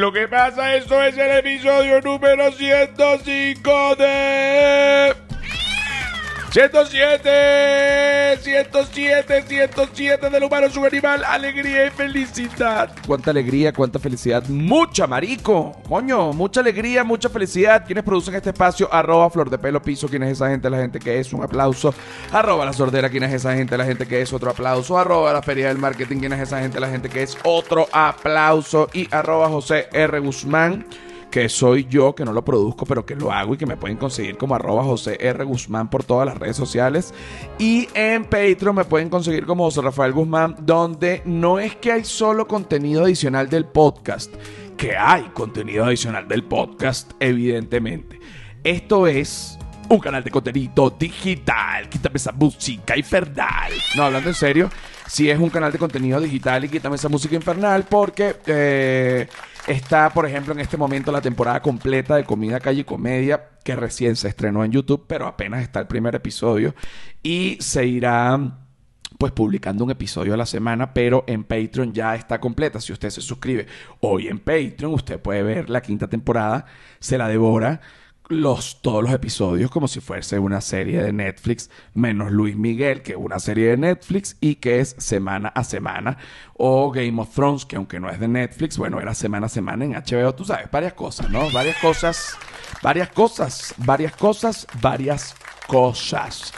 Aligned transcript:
¿Qué 0.00 0.06
es 0.06 0.12
lo 0.12 0.12
que 0.14 0.28
pasa? 0.28 0.76
Esto 0.76 1.02
es 1.02 1.18
el 1.18 1.30
episodio 1.30 2.00
número 2.00 2.50
105 2.52 3.96
de... 3.96 5.19
107, 6.52 8.38
107, 8.42 9.44
107 9.46 10.30
del 10.30 10.42
humano 10.42 10.68
subanimal, 10.68 11.22
alegría 11.22 11.86
y 11.86 11.90
felicidad. 11.90 12.90
Cuánta 13.06 13.30
alegría, 13.30 13.72
cuánta 13.72 14.00
felicidad. 14.00 14.42
Mucha, 14.48 15.06
marico. 15.06 15.80
Coño, 15.88 16.32
mucha 16.32 16.58
alegría, 16.58 17.04
mucha 17.04 17.28
felicidad. 17.28 17.84
¿Quiénes 17.86 18.02
producen 18.02 18.34
este 18.34 18.50
espacio? 18.50 18.92
Arroba 18.92 19.30
Flor 19.30 19.48
de 19.48 19.58
Pelo 19.58 19.80
Piso. 19.80 20.08
¿Quién 20.08 20.24
es 20.24 20.32
esa 20.32 20.48
gente? 20.48 20.68
La 20.68 20.78
gente 20.78 20.98
que 20.98 21.20
es 21.20 21.32
un 21.32 21.44
aplauso. 21.44 21.94
Arroba 22.32 22.64
La 22.64 22.72
Sordera. 22.72 23.08
¿Quién 23.10 23.22
es 23.22 23.32
esa 23.32 23.54
gente? 23.54 23.78
La 23.78 23.84
gente 23.84 24.08
que 24.08 24.20
es 24.20 24.32
otro 24.32 24.50
aplauso. 24.50 24.98
Arroba 24.98 25.32
La 25.32 25.42
Feria 25.42 25.68
del 25.68 25.78
Marketing. 25.78 26.16
¿Quién 26.18 26.32
es 26.32 26.40
esa 26.40 26.58
gente? 26.58 26.80
La 26.80 26.90
gente 26.90 27.08
que 27.08 27.22
es 27.22 27.38
otro 27.44 27.86
aplauso. 27.92 28.88
Y 28.92 29.06
arroba 29.14 29.48
José 29.48 29.88
R. 29.92 30.18
Guzmán 30.18 30.84
que 31.30 31.48
soy 31.48 31.86
yo, 31.88 32.14
que 32.14 32.24
no 32.24 32.32
lo 32.32 32.44
produzco, 32.44 32.84
pero 32.84 33.06
que 33.06 33.14
lo 33.14 33.32
hago 33.32 33.54
y 33.54 33.56
que 33.56 33.66
me 33.66 33.76
pueden 33.76 33.96
conseguir 33.96 34.36
como 34.36 34.54
arroba 34.54 34.82
José 34.84 35.16
R. 35.20 35.44
Guzmán 35.44 35.88
por 35.88 36.04
todas 36.04 36.26
las 36.26 36.36
redes 36.36 36.56
sociales. 36.56 37.14
Y 37.58 37.88
en 37.94 38.24
Patreon 38.24 38.74
me 38.74 38.84
pueden 38.84 39.08
conseguir 39.08 39.46
como 39.46 39.64
José 39.64 39.80
Rafael 39.82 40.12
Guzmán, 40.12 40.56
donde 40.60 41.22
no 41.24 41.58
es 41.58 41.76
que 41.76 41.92
hay 41.92 42.04
solo 42.04 42.46
contenido 42.48 43.04
adicional 43.04 43.48
del 43.48 43.64
podcast, 43.64 44.34
que 44.76 44.96
hay 44.96 45.22
contenido 45.32 45.84
adicional 45.84 46.26
del 46.26 46.44
podcast, 46.44 47.12
evidentemente. 47.20 48.18
Esto 48.64 49.06
es 49.06 49.58
un 49.88 49.98
canal 49.98 50.22
de 50.22 50.30
contenido 50.30 50.90
digital. 50.90 51.88
Quítame 51.88 52.16
esa 52.16 52.32
música 52.32 52.96
infernal. 52.96 53.72
No, 53.96 54.04
hablando 54.04 54.28
en 54.28 54.34
serio, 54.34 54.70
si 55.06 55.30
es 55.30 55.38
un 55.38 55.50
canal 55.50 55.72
de 55.72 55.78
contenido 55.78 56.20
digital 56.20 56.64
y 56.64 56.68
quítame 56.68 56.96
esa 56.96 57.08
música 57.08 57.34
infernal 57.34 57.84
porque... 57.88 58.36
Eh, 58.46 59.28
Está, 59.66 60.10
por 60.10 60.26
ejemplo, 60.26 60.52
en 60.52 60.60
este 60.60 60.76
momento 60.76 61.12
la 61.12 61.20
temporada 61.20 61.60
completa 61.62 62.16
de 62.16 62.24
Comida 62.24 62.60
Calle 62.60 62.80
y 62.80 62.84
Comedia, 62.84 63.50
que 63.62 63.76
recién 63.76 64.16
se 64.16 64.28
estrenó 64.28 64.64
en 64.64 64.72
YouTube, 64.72 65.04
pero 65.06 65.26
apenas 65.26 65.62
está 65.62 65.80
el 65.80 65.86
primer 65.86 66.14
episodio. 66.14 66.74
Y 67.22 67.56
se 67.60 67.86
irá 67.86 68.58
pues 69.18 69.32
publicando 69.32 69.84
un 69.84 69.90
episodio 69.90 70.32
a 70.32 70.36
la 70.36 70.46
semana, 70.46 70.94
pero 70.94 71.24
en 71.26 71.44
Patreon 71.44 71.92
ya 71.92 72.14
está 72.14 72.40
completa. 72.40 72.80
Si 72.80 72.92
usted 72.92 73.10
se 73.10 73.20
suscribe 73.20 73.66
hoy 74.00 74.28
en 74.28 74.38
Patreon, 74.38 74.94
usted 74.94 75.20
puede 75.20 75.42
ver 75.42 75.68
la 75.68 75.82
quinta 75.82 76.08
temporada, 76.08 76.64
se 77.00 77.18
la 77.18 77.28
devora 77.28 77.80
los, 78.30 78.80
todos 78.80 79.02
los 79.02 79.12
episodios 79.12 79.70
como 79.70 79.88
si 79.88 80.00
fuese 80.00 80.38
una 80.38 80.60
serie 80.60 81.02
de 81.02 81.12
Netflix, 81.12 81.68
menos 81.94 82.30
Luis 82.30 82.56
Miguel, 82.56 83.02
que 83.02 83.12
es 83.12 83.18
una 83.18 83.40
serie 83.40 83.70
de 83.70 83.76
Netflix 83.76 84.36
y 84.40 84.54
que 84.54 84.78
es 84.78 84.94
semana 84.98 85.48
a 85.48 85.64
semana. 85.64 86.16
O 86.54 86.92
Game 86.92 87.20
of 87.20 87.34
Thrones, 87.34 87.66
que 87.66 87.76
aunque 87.76 87.98
no 87.98 88.08
es 88.08 88.20
de 88.20 88.28
Netflix, 88.28 88.78
bueno, 88.78 89.00
era 89.00 89.14
semana 89.14 89.46
a 89.46 89.48
semana 89.48 89.84
en 89.84 89.92
HBO, 89.92 90.32
tú 90.34 90.44
sabes, 90.44 90.70
varias 90.70 90.92
cosas, 90.92 91.28
¿no? 91.28 91.50
Varias 91.50 91.76
cosas, 91.78 92.36
varias 92.82 93.08
cosas, 93.08 93.74
varias 93.78 94.16
cosas, 94.16 94.66
varias 94.80 95.34
cosas. 95.66 96.54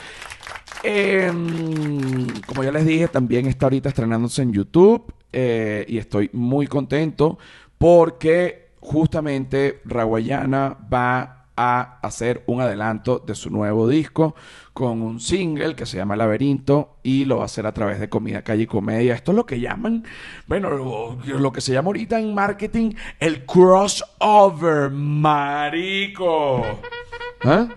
Em, 0.83 2.27
como 2.47 2.65
ya 2.65 2.73
les 2.73 2.85
dije, 2.85 3.09
también 3.09 3.47
está 3.47 3.67
ahorita 3.67 3.89
estrenándose 3.89 4.43
en 4.43 4.53
YouTube 4.53 5.15
eh, 5.33 5.87
y 5.89 5.97
estoy 5.97 6.29
muy 6.35 6.67
contento 6.67 7.39
porque 7.79 8.73
justamente 8.81 9.81
Raguayana 9.85 10.77
va 10.93 11.42
a 11.57 11.99
hacer 12.03 12.43
un 12.47 12.61
adelanto 12.61 13.19
de 13.19 13.35
su 13.35 13.51
nuevo 13.51 13.89
disco 13.89 14.35
con 14.73 15.03
un 15.03 15.21
single 15.21 15.75
que 15.75 15.85
se 15.85 15.99
llama 15.99 16.17
Laberinto 16.17 16.97
y 17.03 17.25
lo 17.27 17.37
va 17.37 17.43
a 17.43 17.47
hacer 17.47 17.67
a 17.67 17.73
través 17.73 18.01
de 18.01 18.09
Comida 18.09 18.43
Calle 18.43 18.63
y 18.63 18.67
Comedia. 18.67 19.15
Esto 19.15 19.33
es 19.33 19.37
lo 19.37 19.47
que 19.47 19.61
llaman, 19.61 20.05
bueno, 20.47 20.71
lo, 20.71 21.53
que 21.53 21.61
se 21.61 21.73
llama 21.73 21.89
ahorita 21.89 22.19
en 22.19 22.35
marketing 22.35 22.93
el 23.21 23.45
crossover, 23.45 24.91
marico. 24.91 26.63
¿Eh? 27.45 27.69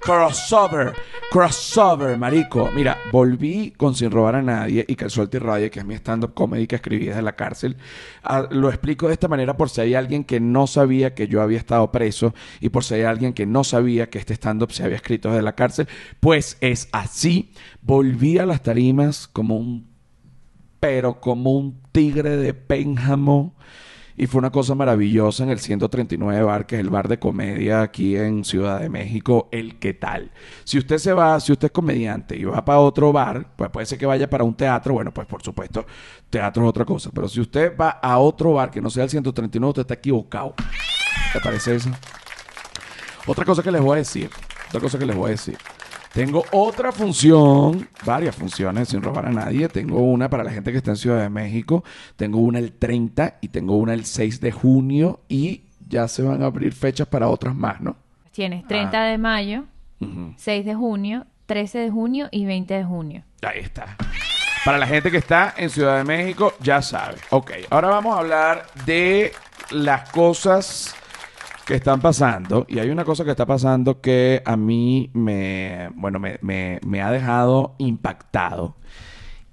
Crossover, 0.00 0.94
crossover, 1.30 2.16
marico. 2.16 2.70
Mira, 2.74 2.96
volví 3.12 3.72
con 3.72 3.94
Sin 3.94 4.10
Robar 4.10 4.36
a 4.36 4.42
Nadie 4.42 4.82
y 4.88 4.96
que 4.96 5.04
el 5.04 5.10
Suelto 5.10 5.36
y 5.36 5.40
Radio, 5.40 5.70
que 5.70 5.80
es 5.80 5.84
mi 5.84 5.94
stand-up 5.94 6.32
comedy 6.32 6.66
que 6.66 6.76
escribí 6.76 7.04
desde 7.04 7.20
la 7.20 7.36
cárcel. 7.36 7.76
Ah, 8.24 8.48
lo 8.50 8.70
explico 8.70 9.08
de 9.08 9.12
esta 9.12 9.28
manera 9.28 9.58
por 9.58 9.68
si 9.68 9.82
hay 9.82 9.94
alguien 9.94 10.24
que 10.24 10.40
no 10.40 10.66
sabía 10.66 11.14
que 11.14 11.28
yo 11.28 11.42
había 11.42 11.58
estado 11.58 11.92
preso 11.92 12.34
y 12.60 12.70
por 12.70 12.82
si 12.82 12.94
hay 12.94 13.02
alguien 13.02 13.34
que 13.34 13.44
no 13.44 13.62
sabía 13.62 14.08
que 14.08 14.18
este 14.18 14.32
stand-up 14.32 14.72
se 14.72 14.84
había 14.84 14.96
escrito 14.96 15.28
desde 15.28 15.42
la 15.42 15.54
cárcel. 15.54 15.86
Pues 16.18 16.56
es 16.62 16.88
así. 16.92 17.52
Volví 17.82 18.38
a 18.38 18.46
las 18.46 18.62
tarimas 18.62 19.28
como 19.28 19.58
un... 19.58 19.86
pero 20.80 21.20
como 21.20 21.52
un 21.52 21.78
tigre 21.92 22.38
de 22.38 22.54
pénjamo 22.54 23.54
y 24.20 24.26
fue 24.26 24.38
una 24.40 24.52
cosa 24.52 24.74
maravillosa 24.74 25.44
en 25.44 25.48
el 25.48 25.60
139 25.60 26.42
Bar, 26.42 26.66
que 26.66 26.74
es 26.74 26.82
el 26.82 26.90
bar 26.90 27.08
de 27.08 27.18
comedia 27.18 27.80
aquí 27.80 28.18
en 28.18 28.44
Ciudad 28.44 28.78
de 28.78 28.90
México, 28.90 29.48
el 29.50 29.78
qué 29.78 29.94
tal. 29.94 30.30
Si 30.62 30.76
usted 30.76 30.98
se 30.98 31.14
va, 31.14 31.40
si 31.40 31.52
usted 31.52 31.68
es 31.68 31.72
comediante 31.72 32.36
y 32.36 32.44
va 32.44 32.62
para 32.62 32.80
otro 32.80 33.14
bar, 33.14 33.46
pues 33.56 33.70
puede 33.70 33.86
ser 33.86 33.96
que 33.96 34.04
vaya 34.04 34.28
para 34.28 34.44
un 34.44 34.52
teatro, 34.52 34.92
bueno, 34.92 35.10
pues 35.10 35.26
por 35.26 35.42
supuesto, 35.42 35.86
teatro 36.28 36.64
es 36.64 36.68
otra 36.68 36.84
cosa, 36.84 37.10
pero 37.14 37.30
si 37.30 37.40
usted 37.40 37.74
va 37.74 37.92
a 37.92 38.18
otro 38.18 38.52
bar 38.52 38.70
que 38.70 38.82
no 38.82 38.90
sea 38.90 39.04
el 39.04 39.08
139, 39.08 39.70
usted 39.70 39.80
está 39.80 39.94
equivocado. 39.94 40.54
¿Te 41.32 41.40
parece 41.40 41.76
eso? 41.76 41.88
Otra 43.26 43.46
cosa 43.46 43.62
que 43.62 43.72
les 43.72 43.80
voy 43.80 43.94
a 43.94 43.98
decir, 44.00 44.28
otra 44.68 44.82
cosa 44.82 44.98
que 44.98 45.06
les 45.06 45.16
voy 45.16 45.28
a 45.28 45.30
decir. 45.30 45.56
Tengo 46.12 46.44
otra 46.50 46.90
función, 46.90 47.88
varias 48.04 48.34
funciones 48.34 48.88
sin 48.88 49.00
robar 49.00 49.26
a 49.26 49.30
nadie. 49.30 49.68
Tengo 49.68 50.00
una 50.00 50.28
para 50.28 50.42
la 50.42 50.50
gente 50.50 50.72
que 50.72 50.78
está 50.78 50.90
en 50.90 50.96
Ciudad 50.96 51.22
de 51.22 51.28
México. 51.28 51.84
Tengo 52.16 52.40
una 52.40 52.58
el 52.58 52.72
30 52.72 53.38
y 53.40 53.48
tengo 53.48 53.76
una 53.76 53.94
el 53.94 54.04
6 54.04 54.40
de 54.40 54.50
junio 54.50 55.20
y 55.28 55.62
ya 55.88 56.08
se 56.08 56.22
van 56.22 56.42
a 56.42 56.46
abrir 56.46 56.72
fechas 56.72 57.06
para 57.06 57.28
otras 57.28 57.54
más, 57.54 57.80
¿no? 57.80 57.96
Tienes 58.32 58.66
30 58.66 59.00
ah. 59.00 59.04
de 59.06 59.18
mayo, 59.18 59.64
6 60.36 60.64
de 60.64 60.74
junio, 60.74 61.26
13 61.46 61.78
de 61.78 61.90
junio 61.90 62.28
y 62.32 62.44
20 62.44 62.74
de 62.74 62.84
junio. 62.84 63.22
Ahí 63.42 63.60
está. 63.60 63.96
Para 64.64 64.78
la 64.78 64.88
gente 64.88 65.12
que 65.12 65.18
está 65.18 65.54
en 65.56 65.70
Ciudad 65.70 65.98
de 65.98 66.04
México, 66.04 66.54
ya 66.60 66.82
sabe. 66.82 67.18
Ok, 67.30 67.52
ahora 67.70 67.88
vamos 67.88 68.16
a 68.16 68.18
hablar 68.18 68.66
de 68.84 69.32
las 69.70 70.10
cosas 70.10 70.96
que 71.66 71.74
están 71.74 72.00
pasando. 72.00 72.66
Y 72.68 72.78
hay 72.78 72.90
una 72.90 73.04
cosa 73.04 73.24
que 73.24 73.30
está 73.30 73.46
pasando 73.46 74.00
que 74.00 74.42
a 74.44 74.56
mí 74.56 75.10
me, 75.12 75.90
bueno, 75.94 76.18
me, 76.18 77.02
ha 77.02 77.10
dejado 77.10 77.74
impactado. 77.78 78.76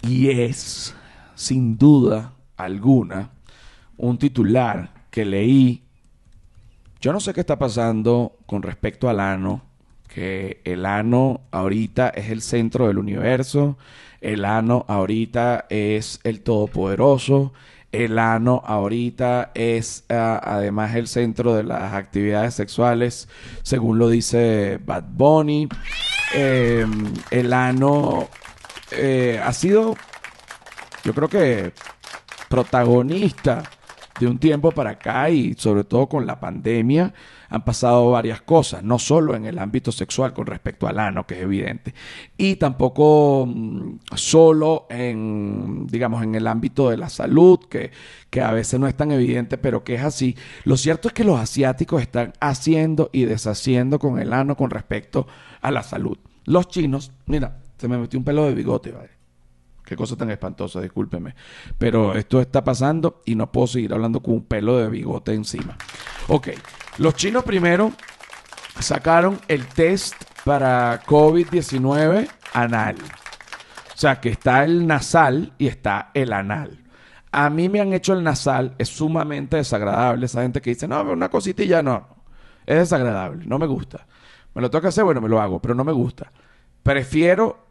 Y 0.01 0.29
es, 0.29 0.95
sin 1.35 1.78
duda 1.78 2.34
alguna, 2.56 3.31
un 3.97 4.18
titular 4.18 4.91
que 5.09 5.25
leí. 5.25 5.84
Yo 7.00 7.13
no 7.13 7.19
sé 7.19 7.34
qué 7.34 7.41
está 7.41 7.59
pasando 7.59 8.38
con 8.45 8.63
respecto 8.63 9.09
al 9.09 9.19
ano, 9.19 9.62
que 10.07 10.62
el 10.63 10.85
ano 10.85 11.41
ahorita 11.51 12.09
es 12.09 12.29
el 12.29 12.41
centro 12.41 12.88
del 12.88 12.97
universo, 12.97 13.78
el 14.22 14.45
ano 14.45 14.85
ahorita 14.88 15.68
es 15.69 16.19
el 16.24 16.41
todopoderoso, 16.41 17.53
el 17.91 18.19
ano 18.19 18.61
ahorita 18.65 19.51
es 19.53 20.03
ah, 20.09 20.41
además 20.43 20.95
el 20.95 21.07
centro 21.07 21.55
de 21.55 21.63
las 21.63 21.93
actividades 21.93 22.53
sexuales, 22.53 23.27
según 23.63 23.97
lo 23.97 24.09
dice 24.09 24.79
Bad 24.85 25.05
Bunny. 25.09 25.69
Em, 26.33 27.13
el 27.31 27.53
ano 27.53 28.27
eh, 28.91 29.41
ha 29.44 29.53
sido, 29.53 29.95
yo 31.03 31.13
creo 31.13 31.29
que, 31.29 31.71
protagonista 32.50 33.63
de 34.19 34.27
un 34.27 34.38
tiempo 34.39 34.71
para 34.71 34.91
acá 34.91 35.29
y 35.29 35.53
sobre 35.56 35.83
todo 35.83 36.07
con 36.07 36.25
la 36.25 36.39
pandemia 36.39 37.13
han 37.49 37.63
pasado 37.63 38.11
varias 38.11 38.41
cosas, 38.41 38.83
no 38.83 38.99
solo 38.99 39.35
en 39.35 39.45
el 39.45 39.59
ámbito 39.59 39.91
sexual 39.91 40.33
con 40.33 40.45
respecto 40.45 40.88
al 40.88 40.99
ano, 40.99 41.25
que 41.25 41.35
es 41.35 41.41
evidente, 41.41 41.94
y 42.38 42.55
tampoco 42.55 43.45
mm, 43.47 43.99
solo 44.15 44.88
en, 44.89 45.88
digamos, 45.88 46.23
en 46.23 46.35
el 46.35 46.47
ámbito 46.47 46.89
de 46.89 46.97
la 46.97 47.09
salud, 47.09 47.59
que, 47.69 47.91
que 48.29 48.41
a 48.41 48.51
veces 48.51 48.79
no 48.79 48.88
es 48.88 48.95
tan 48.95 49.11
evidente, 49.11 49.57
pero 49.57 49.83
que 49.83 49.95
es 49.95 50.03
así. 50.03 50.35
Lo 50.63 50.77
cierto 50.77 51.07
es 51.07 51.13
que 51.13 51.23
los 51.23 51.39
asiáticos 51.39 52.01
están 52.01 52.33
haciendo 52.39 53.09
y 53.13 53.25
deshaciendo 53.25 54.00
con 54.00 54.19
el 54.19 54.33
ano 54.33 54.55
con 54.57 54.69
respecto 54.69 55.27
a 55.61 55.71
la 55.71 55.83
salud. 55.83 56.17
Los 56.45 56.67
chinos, 56.69 57.11
mira, 57.25 57.59
se 57.77 57.88
me 57.88 57.97
metió 57.97 58.19
un 58.19 58.25
pelo 58.25 58.45
de 58.45 58.53
bigote, 58.53 58.91
¿vale? 58.91 59.09
Qué 59.88 59.95
cosa 59.95 60.17
tan 60.17 60.29
espantosa, 60.29 60.81
discúlpeme. 60.81 61.33
Pero 61.77 62.13
esto 62.13 62.41
está 62.41 62.61
pasando 62.61 63.21
y 63.25 63.35
no 63.35 63.51
puedo 63.53 63.67
seguir 63.67 63.93
hablando 63.93 64.21
con 64.21 64.33
un 64.33 64.43
pelo 64.43 64.77
de 64.77 64.89
bigote 64.89 65.33
encima. 65.33 65.77
Ok, 66.27 66.50
los 66.97 67.15
chinos 67.15 67.44
primero 67.44 67.91
sacaron 68.79 69.39
el 69.47 69.67
test 69.67 70.15
para 70.44 71.03
COVID-19 71.03 72.29
anal. 72.53 72.95
O 73.94 73.97
sea, 73.99 74.19
que 74.21 74.29
está 74.29 74.63
el 74.63 74.85
nasal 74.88 75.53
y 75.57 75.67
está 75.67 76.11
el 76.13 76.33
anal. 76.33 76.83
A 77.31 77.49
mí 77.49 77.69
me 77.69 77.81
han 77.81 77.94
hecho 77.94 78.13
el 78.13 78.23
nasal, 78.23 78.75
es 78.77 78.89
sumamente 78.89 79.57
desagradable. 79.57 80.25
Esa 80.25 80.41
gente 80.44 80.61
que 80.61 80.71
dice, 80.71 80.88
no, 80.88 81.01
una 81.01 81.29
cosita 81.29 81.63
y 81.63 81.67
ya 81.67 81.81
no. 81.81 82.07
Es 82.65 82.77
desagradable, 82.77 83.45
no 83.45 83.59
me 83.59 83.67
gusta. 83.67 84.07
Me 84.53 84.61
lo 84.61 84.69
toca 84.69 84.88
hacer, 84.88 85.03
bueno, 85.03 85.21
me 85.21 85.29
lo 85.29 85.41
hago, 85.41 85.61
pero 85.61 85.75
no 85.75 85.83
me 85.83 85.91
gusta. 85.91 86.31
Prefiero 86.83 87.65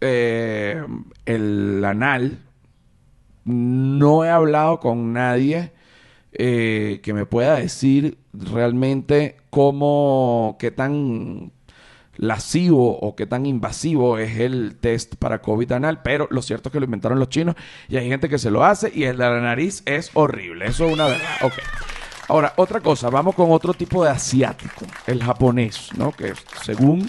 eh, 0.00 0.84
el 1.24 1.84
anal, 1.84 2.38
no 3.44 4.24
he 4.24 4.30
hablado 4.30 4.78
con 4.80 5.12
nadie 5.12 5.72
eh, 6.32 7.00
que 7.02 7.14
me 7.14 7.24
pueda 7.24 7.56
decir 7.56 8.18
realmente 8.38 9.36
cómo, 9.50 10.56
qué 10.58 10.70
tan 10.70 11.52
lascivo 12.16 12.98
o 12.98 13.14
qué 13.14 13.26
tan 13.26 13.46
invasivo 13.46 14.18
es 14.18 14.38
el 14.38 14.76
test 14.80 15.16
para 15.16 15.42
COVID 15.42 15.72
anal, 15.72 16.02
pero 16.02 16.28
lo 16.30 16.42
cierto 16.42 16.68
es 16.68 16.72
que 16.72 16.80
lo 16.80 16.86
inventaron 16.86 17.18
los 17.18 17.28
chinos 17.28 17.54
y 17.88 17.96
hay 17.96 18.08
gente 18.08 18.28
que 18.28 18.38
se 18.38 18.50
lo 18.50 18.64
hace 18.64 18.90
y 18.94 19.04
el 19.04 19.18
de 19.18 19.24
la 19.24 19.40
nariz 19.40 19.82
es 19.86 20.10
horrible, 20.14 20.66
eso 20.66 20.86
es 20.86 20.94
una 20.94 21.06
verdad. 21.06 21.52
Ahora, 22.28 22.54
otra 22.56 22.80
cosa, 22.80 23.08
vamos 23.10 23.34
con 23.34 23.52
otro 23.52 23.72
tipo 23.74 24.02
de 24.02 24.10
asiático, 24.10 24.84
el 25.06 25.22
japonés, 25.22 25.90
¿no? 25.96 26.10
Que 26.10 26.32
según 26.62 27.08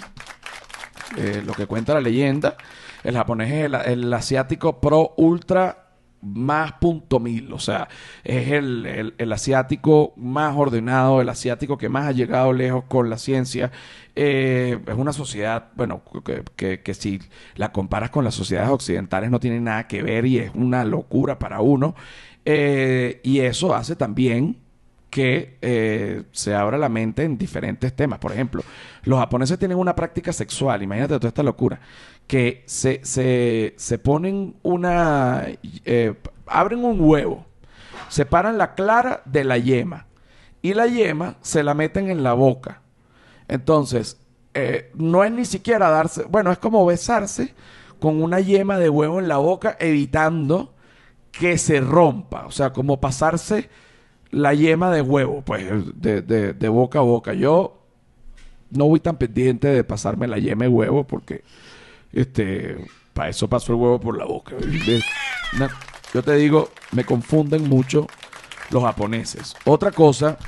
eh, 1.16 1.42
lo 1.44 1.54
que 1.54 1.66
cuenta 1.66 1.94
la 1.94 2.00
leyenda, 2.00 2.56
el 3.02 3.16
japonés 3.16 3.50
es 3.50 3.86
el 3.86 4.12
asiático 4.12 4.80
pro 4.80 5.14
ultra 5.16 5.87
más 6.22 6.72
punto 6.74 7.20
mil, 7.20 7.52
o 7.52 7.58
sea, 7.58 7.88
es 8.24 8.48
el, 8.52 9.14
el- 9.18 9.32
asiático 9.32 10.12
más 10.16 10.54
ordenado, 10.56 11.20
el 11.20 11.28
asiático 11.28 11.78
que 11.78 11.88
más 11.88 12.06
ha 12.06 12.12
llegado 12.12 12.52
lejos 12.52 12.84
con 12.88 13.08
la 13.10 13.18
ciencia. 13.18 13.70
Eh, 14.16 14.78
es 14.86 14.94
una 14.96 15.12
sociedad, 15.12 15.68
bueno, 15.76 16.02
que, 16.24 16.42
que- 16.56 16.80
que 16.82 16.94
si 16.94 17.20
la 17.54 17.70
comparas 17.72 18.10
con 18.10 18.24
las 18.24 18.34
sociedades 18.34 18.70
occidentales 18.70 19.30
no 19.30 19.38
tiene 19.40 19.60
nada 19.60 19.86
que 19.86 20.02
ver 20.02 20.26
y 20.26 20.38
es 20.38 20.50
una 20.54 20.84
locura 20.84 21.38
para 21.38 21.60
uno. 21.60 21.94
Eh, 22.44 23.20
y 23.22 23.40
eso 23.40 23.74
hace 23.74 23.94
también 23.96 24.56
que 25.10 25.56
eh, 25.62 26.24
se 26.32 26.54
abra 26.54 26.76
la 26.78 26.88
mente 26.88 27.24
en 27.24 27.38
diferentes 27.38 27.94
temas. 27.96 28.18
Por 28.18 28.32
ejemplo, 28.32 28.62
los 29.04 29.18
japoneses 29.18 29.58
tienen 29.58 29.78
una 29.78 29.94
práctica 29.96 30.32
sexual, 30.32 30.82
imagínate 30.82 31.14
toda 31.14 31.28
esta 31.28 31.42
locura, 31.42 31.80
que 32.28 32.62
se, 32.66 33.00
se, 33.04 33.74
se 33.76 33.98
ponen 33.98 34.54
una... 34.62 35.46
eh, 35.84 36.14
abren 36.46 36.84
un 36.84 37.00
huevo, 37.00 37.44
separan 38.08 38.56
la 38.58 38.74
clara 38.76 39.22
de 39.24 39.42
la 39.44 39.58
yema 39.58 40.06
y 40.62 40.74
la 40.74 40.86
yema 40.86 41.38
se 41.40 41.62
la 41.64 41.74
meten 41.74 42.08
en 42.10 42.22
la 42.22 42.34
boca. 42.34 42.82
Entonces, 43.48 44.20
eh, 44.54 44.92
no 44.94 45.24
es 45.24 45.32
ni 45.32 45.44
siquiera 45.44 45.90
darse, 45.90 46.24
bueno, 46.24 46.52
es 46.52 46.58
como 46.58 46.86
besarse 46.86 47.54
con 47.98 48.22
una 48.22 48.40
yema 48.40 48.78
de 48.78 48.88
huevo 48.90 49.18
en 49.18 49.26
la 49.28 49.38
boca, 49.38 49.76
evitando 49.80 50.74
que 51.32 51.58
se 51.58 51.80
rompa, 51.80 52.46
o 52.46 52.50
sea, 52.50 52.72
como 52.72 53.00
pasarse 53.00 53.68
la 54.30 54.52
yema 54.54 54.90
de 54.92 55.00
huevo, 55.00 55.42
pues, 55.42 55.64
de, 55.94 56.22
de- 56.22 56.52
de 56.52 56.68
boca 56.68 56.98
a 56.98 57.02
boca. 57.02 57.32
Yo 57.32 57.78
no 58.70 58.86
voy 58.86 59.00
tan 59.00 59.16
pendiente 59.16 59.68
de 59.68 59.82
pasarme 59.84 60.28
la 60.28 60.38
yema 60.38 60.64
de 60.66 60.68
huevo 60.70 61.06
porque, 61.06 61.42
este, 62.12 62.76
para 63.12 63.30
eso 63.30 63.48
paso 63.48 63.72
el 63.72 63.78
huevo 63.78 64.00
por 64.00 64.16
la 64.16 64.24
boca. 64.24 64.54
Yo 66.14 66.22
te 66.22 66.34
digo, 66.36 66.70
me 66.92 67.04
confunden 67.04 67.68
mucho 67.68 68.06
los 68.70 68.82
japoneses. 68.82 69.54
Otra 69.64 69.90
cosa 69.90 70.38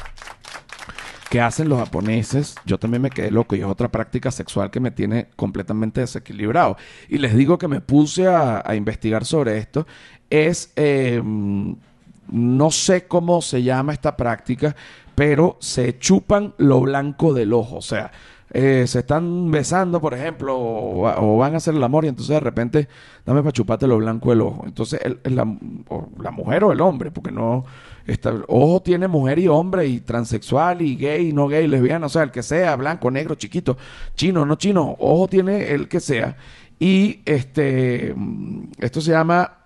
que 1.30 1.40
hacen 1.40 1.68
los 1.68 1.78
japoneses, 1.78 2.56
yo 2.64 2.78
también 2.78 3.02
me 3.02 3.10
quedé 3.10 3.30
loco 3.30 3.54
y 3.54 3.60
es 3.60 3.64
otra 3.64 3.88
práctica 3.88 4.32
sexual 4.32 4.70
que 4.70 4.80
me 4.80 4.90
tiene 4.90 5.28
completamente 5.36 6.00
desequilibrado. 6.00 6.76
Y 7.08 7.18
les 7.18 7.36
digo 7.36 7.56
que 7.56 7.68
me 7.68 7.80
puse 7.80 8.26
a, 8.26 8.64
investigar 8.74 9.24
sobre 9.24 9.58
esto. 9.58 9.86
Es, 10.28 10.72
eh, 10.74 11.22
no 11.24 12.70
sé 12.70 13.06
cómo 13.06 13.42
se 13.42 13.62
llama 13.62 13.92
esta 13.92 14.16
práctica, 14.16 14.74
pero 15.14 15.56
se 15.60 15.98
chupan 15.98 16.54
lo 16.58 16.80
blanco 16.80 17.32
del 17.32 17.52
ojo. 17.52 17.76
O 17.76 17.82
sea, 17.82 18.10
eh, 18.52 18.84
se 18.86 19.00
están 19.00 19.50
besando, 19.50 20.00
por 20.00 20.14
ejemplo, 20.14 20.56
o, 20.58 21.36
van 21.38 21.54
a 21.54 21.58
hacer 21.58 21.74
el 21.74 21.82
amor 21.82 22.04
y 22.04 22.08
entonces 22.08 22.34
de 22.34 22.40
repente, 22.40 22.88
dame 23.24 23.42
para 23.42 23.52
chuparte 23.52 23.86
lo 23.86 23.98
blanco 23.98 24.30
del 24.30 24.40
ojo. 24.40 24.64
Entonces, 24.66 25.00
la 25.24 26.30
mujer 26.30 26.64
o 26.64 26.72
el 26.72 26.80
hombre, 26.80 27.10
porque 27.10 27.32
no... 27.32 27.64
Está, 28.06 28.34
ojo 28.48 28.82
tiene 28.82 29.06
mujer 29.06 29.38
y 29.38 29.46
hombre 29.46 29.86
y 29.86 30.00
transexual 30.00 30.82
y 30.82 30.96
gay, 30.96 31.32
no 31.32 31.46
gay, 31.46 31.68
lesbiana, 31.68 32.06
o 32.06 32.08
sea, 32.08 32.24
el 32.24 32.32
que 32.32 32.42
sea, 32.42 32.74
blanco, 32.74 33.08
negro, 33.08 33.36
chiquito, 33.36 33.76
chino, 34.16 34.44
no 34.44 34.56
chino, 34.56 34.96
ojo 34.98 35.28
tiene 35.28 35.70
el 35.70 35.86
que 35.86 36.00
sea. 36.00 36.36
Y 36.78 37.20
este, 37.24 38.12
mm, 38.16 38.64
esto 38.78 39.00
se 39.00 39.12
llama 39.12 39.58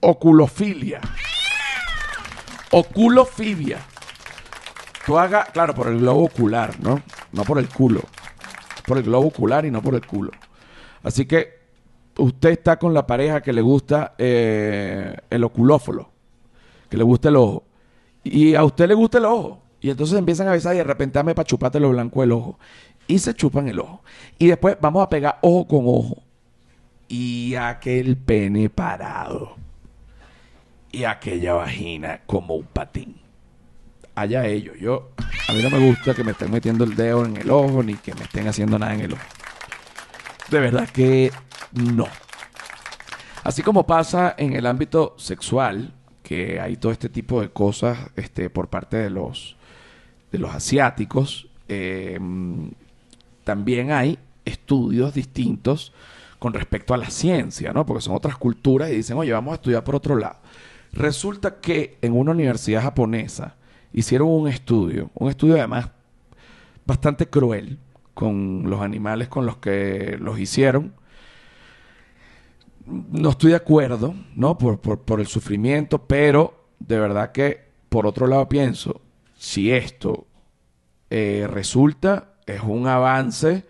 oculofilia. 0.00 1.00
Oculofilia. 2.72 3.78
Tú 5.06 5.18
hagas, 5.18 5.50
claro, 5.50 5.74
por 5.74 5.88
el 5.88 5.98
globo 5.98 6.24
ocular, 6.24 6.78
¿no? 6.80 7.02
No 7.32 7.44
por 7.44 7.58
el 7.58 7.68
culo. 7.68 8.02
Por 8.86 8.98
el 8.98 9.04
globo 9.04 9.28
ocular 9.28 9.64
y 9.64 9.70
no 9.70 9.82
por 9.82 9.94
el 9.94 10.06
culo. 10.06 10.30
Así 11.02 11.24
que 11.26 11.60
usted 12.18 12.50
está 12.50 12.78
con 12.78 12.92
la 12.92 13.06
pareja 13.06 13.40
que 13.40 13.52
le 13.52 13.62
gusta 13.62 14.14
eh, 14.18 15.16
el 15.30 15.44
oculófolo, 15.44 16.10
que 16.88 16.96
le 16.96 17.04
gusta 17.04 17.28
el 17.28 17.36
ojo. 17.36 17.64
Y 18.22 18.54
a 18.54 18.64
usted 18.64 18.88
le 18.88 18.94
gusta 18.94 19.18
el 19.18 19.24
ojo. 19.24 19.62
Y 19.80 19.90
entonces 19.90 20.18
empiezan 20.18 20.48
a 20.48 20.52
besar 20.52 20.74
y 20.74 20.78
de 20.78 20.84
repente 20.84 21.22
para 21.22 21.44
chuparte 21.44 21.80
lo 21.80 21.90
blanco 21.90 22.20
del 22.20 22.32
ojo. 22.32 22.58
Y 23.06 23.18
se 23.18 23.34
chupan 23.34 23.68
el 23.68 23.80
ojo. 23.80 24.02
Y 24.38 24.48
después 24.48 24.76
vamos 24.80 25.02
a 25.02 25.08
pegar 25.08 25.38
ojo 25.40 25.66
con 25.66 25.84
ojo. 25.86 26.22
Y 27.08 27.54
aquel 27.54 28.16
pene 28.16 28.68
parado. 28.68 29.56
Y 30.92 31.04
aquella 31.04 31.54
vagina 31.54 32.20
como 32.26 32.54
un 32.54 32.66
patín. 32.66 33.16
Allá 34.20 34.46
ellos. 34.46 34.76
Yo, 34.78 35.12
a 35.48 35.52
mí 35.54 35.62
no 35.62 35.70
me 35.70 35.78
gusta 35.78 36.14
que 36.14 36.22
me 36.22 36.32
estén 36.32 36.50
metiendo 36.50 36.84
el 36.84 36.94
dedo 36.94 37.24
en 37.24 37.38
el 37.38 37.50
ojo 37.50 37.82
ni 37.82 37.94
que 37.94 38.14
me 38.14 38.22
estén 38.22 38.46
haciendo 38.46 38.78
nada 38.78 38.92
en 38.92 39.00
el 39.00 39.12
ojo. 39.14 39.22
De 40.50 40.60
verdad 40.60 40.86
que 40.90 41.32
no. 41.72 42.06
Así 43.42 43.62
como 43.62 43.86
pasa 43.86 44.34
en 44.36 44.52
el 44.52 44.66
ámbito 44.66 45.14
sexual, 45.16 45.94
que 46.22 46.60
hay 46.60 46.76
todo 46.76 46.92
este 46.92 47.08
tipo 47.08 47.40
de 47.40 47.48
cosas 47.48 47.98
este, 48.14 48.50
por 48.50 48.68
parte 48.68 48.98
de 48.98 49.08
los, 49.08 49.56
de 50.30 50.38
los 50.38 50.54
asiáticos, 50.54 51.48
eh, 51.68 52.18
también 53.42 53.90
hay 53.90 54.18
estudios 54.44 55.14
distintos 55.14 55.94
con 56.38 56.52
respecto 56.52 56.92
a 56.92 56.98
la 56.98 57.08
ciencia, 57.08 57.72
¿no? 57.72 57.86
Porque 57.86 58.02
son 58.02 58.14
otras 58.14 58.36
culturas 58.36 58.90
y 58.90 58.96
dicen, 58.96 59.16
oye, 59.16 59.32
vamos 59.32 59.52
a 59.52 59.54
estudiar 59.54 59.82
por 59.82 59.94
otro 59.94 60.14
lado. 60.16 60.36
Resulta 60.92 61.58
que 61.60 61.96
en 62.02 62.14
una 62.14 62.32
universidad 62.32 62.82
japonesa 62.82 63.56
hicieron 63.92 64.28
un 64.28 64.48
estudio, 64.48 65.10
un 65.14 65.30
estudio 65.30 65.56
además 65.56 65.90
bastante 66.86 67.28
cruel 67.28 67.78
con 68.14 68.68
los 68.68 68.80
animales 68.80 69.28
con 69.28 69.46
los 69.46 69.58
que 69.58 70.18
los 70.20 70.38
hicieron. 70.38 70.94
No 72.86 73.30
estoy 73.30 73.50
de 73.50 73.56
acuerdo, 73.56 74.14
¿no? 74.34 74.58
Por, 74.58 75.20
el 75.20 75.26
sufrimiento, 75.26 76.06
pero 76.06 76.68
de 76.80 76.98
verdad 76.98 77.32
que, 77.32 77.64
por 77.88 78.06
otro 78.06 78.26
lado, 78.26 78.48
pienso, 78.48 79.00
si 79.38 79.70
esto 79.70 80.26
eh, 81.08 81.46
resulta, 81.48 82.34
es 82.46 82.60
un 82.62 82.86
avance, 82.88 83.64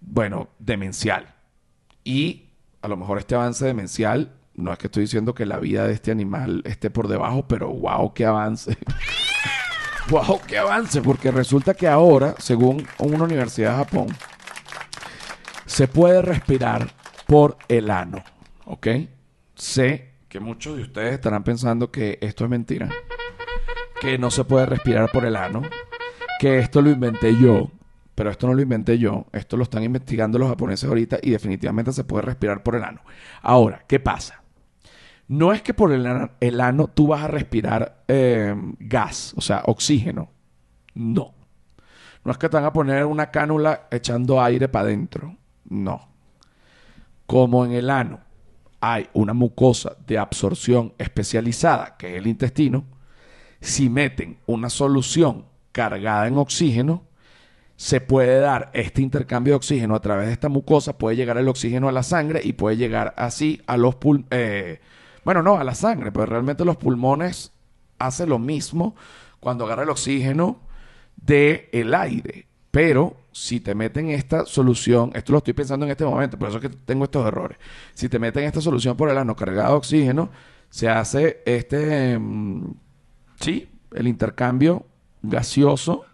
bueno, 0.00 0.48
demencial. 0.58 1.34
Y 2.02 2.46
a 2.80 2.88
lo 2.88 2.96
mejor 2.96 3.18
este 3.18 3.34
avance 3.34 3.64
demencial, 3.64 4.32
no 4.54 4.72
es 4.72 4.78
que 4.78 4.86
estoy 4.88 5.02
diciendo 5.02 5.34
que 5.34 5.46
la 5.46 5.58
vida 5.58 5.86
de 5.86 5.92
este 5.92 6.10
animal 6.10 6.62
esté 6.64 6.90
por 6.90 7.08
debajo, 7.08 7.46
pero 7.46 7.70
wow, 7.70 8.12
qué 8.12 8.24
avance. 8.24 8.76
wow, 10.08 10.40
qué 10.46 10.58
avance, 10.58 11.00
porque 11.00 11.30
resulta 11.30 11.74
que 11.74 11.88
ahora, 11.88 12.34
según 12.38 12.86
una 12.98 13.24
universidad 13.24 13.72
de 13.72 13.84
Japón, 13.84 14.06
se 15.66 15.88
puede 15.88 16.22
respirar 16.22 16.90
por 17.26 17.56
el 17.68 17.90
ano, 17.90 18.22
¿ok? 18.66 18.88
Sé 19.54 20.12
que 20.28 20.40
muchos 20.40 20.76
de 20.76 20.82
ustedes 20.82 21.14
estarán 21.14 21.44
pensando 21.44 21.90
que 21.90 22.18
esto 22.20 22.44
es 22.44 22.50
mentira, 22.50 22.88
que 24.00 24.18
no 24.18 24.30
se 24.30 24.44
puede 24.44 24.66
respirar 24.66 25.10
por 25.10 25.24
el 25.24 25.36
ano, 25.36 25.62
que 26.38 26.58
esto 26.58 26.82
lo 26.82 26.90
inventé 26.90 27.36
yo, 27.36 27.70
pero 28.14 28.30
esto 28.30 28.46
no 28.46 28.54
lo 28.54 28.62
inventé 28.62 28.98
yo, 28.98 29.26
esto 29.32 29.56
lo 29.56 29.62
están 29.62 29.82
investigando 29.82 30.38
los 30.38 30.48
japoneses 30.48 30.88
ahorita 30.88 31.18
y 31.22 31.30
definitivamente 31.30 31.92
se 31.92 32.04
puede 32.04 32.22
respirar 32.22 32.62
por 32.62 32.76
el 32.76 32.84
ano. 32.84 33.00
Ahora, 33.42 33.84
¿qué 33.86 34.00
pasa? 34.00 34.41
No 35.32 35.54
es 35.54 35.62
que 35.62 35.72
por 35.72 35.90
el 35.92 36.60
ano, 36.60 36.88
tú 36.88 37.06
vas 37.06 37.22
a 37.22 37.26
respirar 37.26 38.04
eh, 38.06 38.54
gas, 38.78 39.32
o 39.34 39.40
sea, 39.40 39.62
oxígeno. 39.64 40.30
No. 40.92 41.32
No 42.22 42.32
es 42.32 42.36
que 42.36 42.50
te 42.50 42.56
van 42.58 42.66
a 42.66 42.72
poner 42.74 43.06
una 43.06 43.30
cánula 43.30 43.88
echando 43.90 44.42
aire 44.42 44.68
para 44.68 44.84
adentro. 44.84 45.38
No. 45.70 46.06
Como 47.24 47.64
en 47.64 47.72
el 47.72 47.88
ano 47.88 48.20
hay 48.78 49.08
una 49.14 49.32
mucosa 49.32 49.96
de 50.06 50.18
absorción 50.18 50.92
especializada, 50.98 51.96
que 51.96 52.12
es 52.12 52.18
el 52.18 52.26
intestino, 52.26 52.84
si 53.58 53.88
meten 53.88 54.36
una 54.44 54.68
solución 54.68 55.46
cargada 55.72 56.26
en 56.26 56.36
oxígeno, 56.36 57.04
se 57.76 58.02
puede 58.02 58.38
dar 58.38 58.70
este 58.74 59.00
intercambio 59.00 59.54
de 59.54 59.56
oxígeno 59.56 59.94
a 59.94 60.00
través 60.00 60.26
de 60.26 60.34
esta 60.34 60.50
mucosa, 60.50 60.98
puede 60.98 61.16
llegar 61.16 61.38
el 61.38 61.48
oxígeno 61.48 61.88
a 61.88 61.92
la 61.92 62.02
sangre 62.02 62.42
y 62.44 62.52
puede 62.52 62.76
llegar 62.76 63.14
así 63.16 63.62
a 63.66 63.78
los 63.78 63.94
pulmones. 63.94 64.80
Bueno, 65.24 65.42
no, 65.42 65.56
a 65.56 65.64
la 65.64 65.74
sangre, 65.74 66.12
pero 66.12 66.26
realmente 66.26 66.64
los 66.64 66.76
pulmones 66.76 67.52
hacen 67.98 68.28
lo 68.28 68.38
mismo 68.38 68.94
cuando 69.40 69.64
agarra 69.64 69.82
el 69.82 69.90
oxígeno 69.90 70.60
del 71.16 71.68
el 71.72 71.94
aire. 71.94 72.46
Pero 72.70 73.16
si 73.32 73.60
te 73.60 73.74
meten 73.74 74.08
esta 74.10 74.46
solución, 74.46 75.10
esto 75.14 75.32
lo 75.32 75.38
estoy 75.38 75.52
pensando 75.52 75.84
en 75.86 75.92
este 75.92 76.04
momento, 76.04 76.38
por 76.38 76.48
eso 76.48 76.58
es 76.58 76.62
que 76.62 76.70
tengo 76.70 77.04
estos 77.04 77.26
errores. 77.26 77.58
Si 77.94 78.08
te 78.08 78.18
meten 78.18 78.44
esta 78.44 78.60
solución 78.60 78.96
por 78.96 79.10
el 79.10 79.18
ano 79.18 79.36
cargada 79.36 79.68
de 79.68 79.74
oxígeno, 79.74 80.30
se 80.70 80.88
hace 80.88 81.42
este, 81.44 82.18
mm, 82.18 82.72
sí, 83.40 83.68
el 83.92 84.08
intercambio 84.08 84.86
gaseoso, 85.22 86.04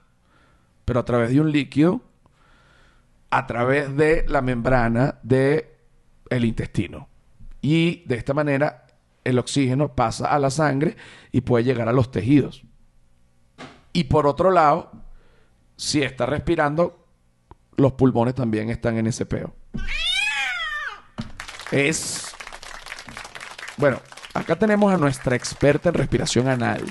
pero 0.85 1.00
a 1.00 1.05
través 1.05 1.31
de 1.31 1.41
un 1.41 1.53
líquido, 1.53 2.00
a 3.31 3.47
través 3.47 3.97
de 3.97 4.25
la 4.29 4.43
membrana 4.43 5.19
del 5.23 5.67
el 6.31 6.45
intestino. 6.45 7.09
Y 7.61 8.05
de 8.07 8.17
esta 8.17 8.35
manera 8.35 8.88
el 9.29 9.39
oxígeno 9.39 9.95
pasa 9.95 10.27
a 10.27 10.39
la 10.39 10.51
sangre 10.51 10.97
y 11.33 11.43
puede 11.43 11.65
llegar 11.65 11.89
a 11.89 11.93
los 11.93 12.11
tejidos. 12.11 12.65
Y 13.93 14.05
por 14.05 14.27
otro 14.27 14.51
lado, 14.51 14.91
si 15.77 16.03
está 16.03 16.27
respirando, 16.27 17.07
los 17.77 17.93
pulmones 17.93 18.35
también 18.35 18.71
están 18.71 18.97
en 18.97 19.07
ese 19.07 19.27
peo. 19.27 19.55
Es. 21.71 22.33
Bueno, 23.77 24.01
acá 24.35 24.57
tenemos 24.57 24.93
a 24.93 24.97
nuestra 24.97 25.37
experta 25.37 25.91
en 25.91 25.95
respiración 25.95 26.49
anal. 26.49 26.83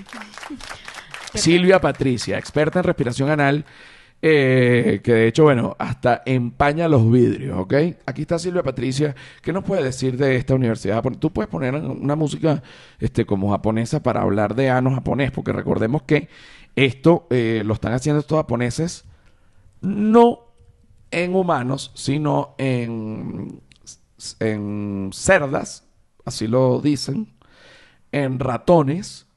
Silvia 1.33 1.81
Patricia, 1.81 2.37
experta 2.37 2.79
en 2.79 2.85
respiración 2.85 3.29
anal, 3.29 3.65
eh, 4.21 5.01
que 5.03 5.13
de 5.13 5.27
hecho, 5.27 5.43
bueno, 5.43 5.75
hasta 5.77 6.23
empaña 6.25 6.87
los 6.87 7.09
vidrios, 7.11 7.57
¿ok? 7.59 7.73
Aquí 8.05 8.23
está 8.23 8.39
Silvia 8.39 8.63
Patricia. 8.63 9.15
¿Qué 9.41 9.53
nos 9.53 9.63
puede 9.63 9.83
decir 9.83 10.17
de 10.17 10.35
esta 10.35 10.55
universidad? 10.55 11.03
Tú 11.19 11.31
puedes 11.31 11.49
poner 11.49 11.75
una 11.75 12.15
música 12.15 12.63
este, 12.99 13.25
como 13.25 13.51
japonesa 13.51 14.01
para 14.01 14.21
hablar 14.21 14.55
de 14.55 14.69
ano 14.69 14.91
japonés, 14.91 15.31
porque 15.31 15.53
recordemos 15.53 16.03
que 16.03 16.29
esto 16.75 17.27
eh, 17.29 17.61
lo 17.65 17.73
están 17.73 17.93
haciendo 17.93 18.19
estos 18.19 18.37
japoneses 18.37 19.05
no 19.81 20.47
en 21.11 21.35
humanos, 21.35 21.91
sino 21.93 22.55
en, 22.57 23.61
en 24.39 25.09
cerdas, 25.13 25.87
así 26.25 26.47
lo 26.47 26.81
dicen, 26.81 27.33
en 28.11 28.39
ratones 28.39 29.27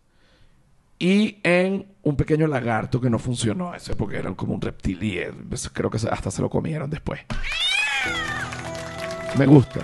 y 0.99 1.39
en 1.43 1.90
un 2.03 2.17
pequeño 2.17 2.47
lagarto 2.47 3.01
que 3.01 3.11
no 3.11 3.19
funcionó 3.19 3.75
ese 3.75 3.95
porque 3.95 4.17
eran 4.17 4.35
como 4.35 4.55
un 4.55 4.61
reptil 4.61 5.03
y 5.03 5.19
eh, 5.19 5.33
pues, 5.49 5.69
creo 5.73 5.91
que 5.91 5.99
hasta 6.11 6.31
se 6.31 6.43
lo 6.43 6.49
comieron 6.49 6.89
después. 6.89 7.21
Me 9.37 9.47
gusta. 9.47 9.81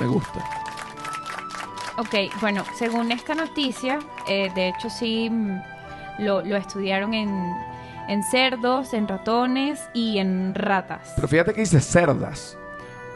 Me 0.00 0.06
gusta. 0.06 0.44
Ok, 1.98 2.40
bueno, 2.40 2.64
según 2.76 3.12
esta 3.12 3.34
noticia, 3.34 3.98
eh, 4.28 4.50
de 4.54 4.68
hecho 4.68 4.90
sí 4.90 5.30
mm, 5.30 5.62
lo, 6.18 6.42
lo 6.42 6.56
estudiaron 6.56 7.14
en, 7.14 7.54
en 8.08 8.22
cerdos, 8.24 8.94
en 8.94 9.06
ratones 9.06 9.88
y 9.94 10.18
en 10.18 10.54
ratas. 10.54 11.12
Pero 11.16 11.28
fíjate 11.28 11.54
que 11.54 11.60
dice 11.60 11.80
cerdas. 11.80 12.56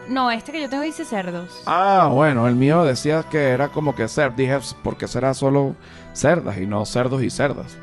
No, 0.08 0.30
este 0.30 0.52
que 0.52 0.62
yo 0.62 0.70
tengo 0.70 0.84
dice 0.84 1.04
cerdos. 1.04 1.62
Ah, 1.66 2.08
bueno, 2.10 2.48
el 2.48 2.54
mío 2.54 2.82
decía 2.84 3.24
que 3.30 3.48
era 3.48 3.68
como 3.68 3.94
que 3.94 4.08
ser. 4.08 4.34
Dije, 4.34 4.58
porque 4.82 5.06
será 5.06 5.34
solo 5.34 5.74
cerdas 6.18 6.58
y 6.58 6.66
no 6.66 6.84
cerdos 6.84 7.22
y 7.22 7.30
cerdas. 7.30 7.78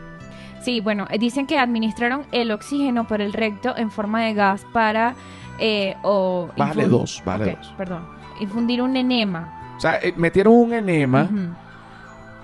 Sí, 0.62 0.82
bueno, 0.82 1.06
eh, 1.10 1.20
dicen 1.20 1.46
que 1.46 1.60
administraron 1.60 2.24
el 2.32 2.51
oxígeno 2.51 3.08
por 3.08 3.22
el 3.22 3.34
recto 3.34 3.75
en 3.77 3.92
forma 3.92 4.24
de 4.24 4.34
gas 4.34 4.65
para... 4.74 5.15
Eh, 5.58 5.96
o 6.04 6.50
vale 6.58 6.88
dos, 6.88 7.22
vale 7.24 7.56
dos. 7.58 7.74
Perdón. 7.77 8.06
Infundir 8.42 8.82
un 8.82 8.98
enema. 8.98 9.74
O 9.77 9.80
sea, 9.80 10.00
eh, 10.01 10.13
metieron 10.18 10.54
un 10.54 10.74
enema 10.74 11.30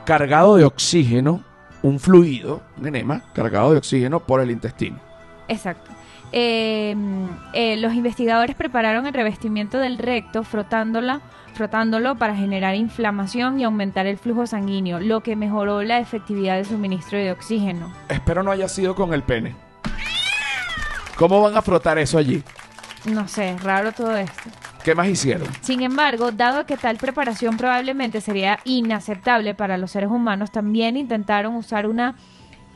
cargado 0.05 0.55
de 0.55 0.63
oxígeno, 0.63 1.43
un 1.81 1.99
fluido, 1.99 2.61
un 2.77 2.87
enema 2.87 3.21
cargado 3.33 3.71
de 3.71 3.77
oxígeno 3.79 4.21
por 4.21 4.39
el 4.39 4.51
intestino. 4.51 4.97
Exacto. 5.47 5.91
Eh, 6.31 6.95
eh, 7.53 7.77
los 7.77 7.93
investigadores 7.93 8.55
prepararon 8.55 9.05
el 9.05 9.13
revestimiento 9.13 9.77
del 9.77 9.97
recto 9.97 10.43
frotándola, 10.43 11.21
frotándolo 11.53 12.15
para 12.15 12.35
generar 12.35 12.75
inflamación 12.75 13.59
y 13.59 13.65
aumentar 13.65 14.07
el 14.07 14.17
flujo 14.17 14.47
sanguíneo, 14.47 14.99
lo 14.99 15.21
que 15.21 15.35
mejoró 15.35 15.83
la 15.83 15.99
efectividad 15.99 16.55
del 16.55 16.65
suministro 16.65 17.17
de 17.17 17.31
oxígeno. 17.31 17.91
Espero 18.07 18.43
no 18.43 18.51
haya 18.51 18.67
sido 18.67 18.95
con 18.95 19.13
el 19.13 19.23
pene. 19.23 19.55
¿Cómo 21.17 21.41
van 21.41 21.55
a 21.55 21.61
frotar 21.61 21.99
eso 21.99 22.17
allí? 22.17 22.41
No 23.05 23.27
sé, 23.27 23.55
raro 23.61 23.91
todo 23.91 24.15
esto. 24.15 24.49
¿Qué 24.83 24.95
más 24.95 25.07
hicieron? 25.07 25.47
Sin 25.61 25.83
embargo, 25.83 26.31
dado 26.31 26.65
que 26.65 26.77
tal 26.77 26.97
preparación 26.97 27.57
probablemente 27.57 28.21
sería 28.21 28.59
inaceptable 28.63 29.53
para 29.53 29.77
los 29.77 29.91
seres 29.91 30.09
humanos, 30.09 30.51
también 30.51 30.97
intentaron 30.97 31.55
usar 31.55 31.85
una 31.85 32.15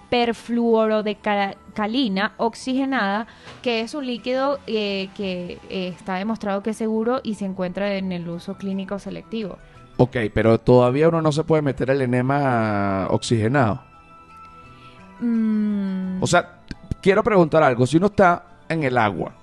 perfluorodecalina 0.09 2.33
oxigenada, 2.37 3.27
que 3.61 3.81
es 3.81 3.93
un 3.93 4.05
líquido 4.05 4.59
eh, 4.67 5.09
que 5.15 5.59
eh, 5.69 5.89
está 5.89 6.15
demostrado 6.15 6.63
que 6.63 6.69
es 6.71 6.77
seguro 6.77 7.21
y 7.23 7.35
se 7.35 7.45
encuentra 7.45 7.95
en 7.95 8.11
el 8.11 8.27
uso 8.29 8.55
clínico 8.55 8.99
selectivo. 8.99 9.57
Ok, 9.97 10.17
pero 10.33 10.59
todavía 10.59 11.09
uno 11.09 11.21
no 11.21 11.31
se 11.31 11.43
puede 11.43 11.61
meter 11.61 11.89
el 11.89 12.01
enema 12.01 13.07
oxigenado. 13.09 13.81
Mm. 15.19 16.21
O 16.21 16.27
sea, 16.27 16.59
quiero 17.01 17.23
preguntar 17.23 17.63
algo. 17.63 17.87
Si 17.87 17.97
uno 17.97 18.07
está 18.07 18.43
en 18.67 18.83
el 18.83 18.97
agua, 18.97 19.33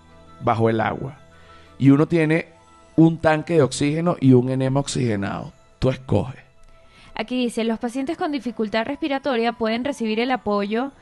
bajo 0.43 0.69
el 0.69 0.81
agua, 0.81 1.19
y 1.79 1.91
uno 1.91 2.07
tiene 2.07 2.49
un 2.97 3.19
tanque 3.19 3.55
de 3.55 3.63
oxígeno 3.63 4.17
y 4.21 4.35
un 4.35 4.51
enema 4.51 4.81
oxigenado, 4.81 5.53
tú 5.79 5.91
escoges. 5.91 6.52
Aquí 7.15 7.37
dice, 7.37 7.65
los 7.65 7.79
pacientes 7.79 8.17
con 8.17 8.33
dificultad 8.33 8.85
respiratoria 8.85 9.53
pueden 9.53 9.85
recibir 9.85 10.21
el 10.21 10.31
apoyo 10.31 10.93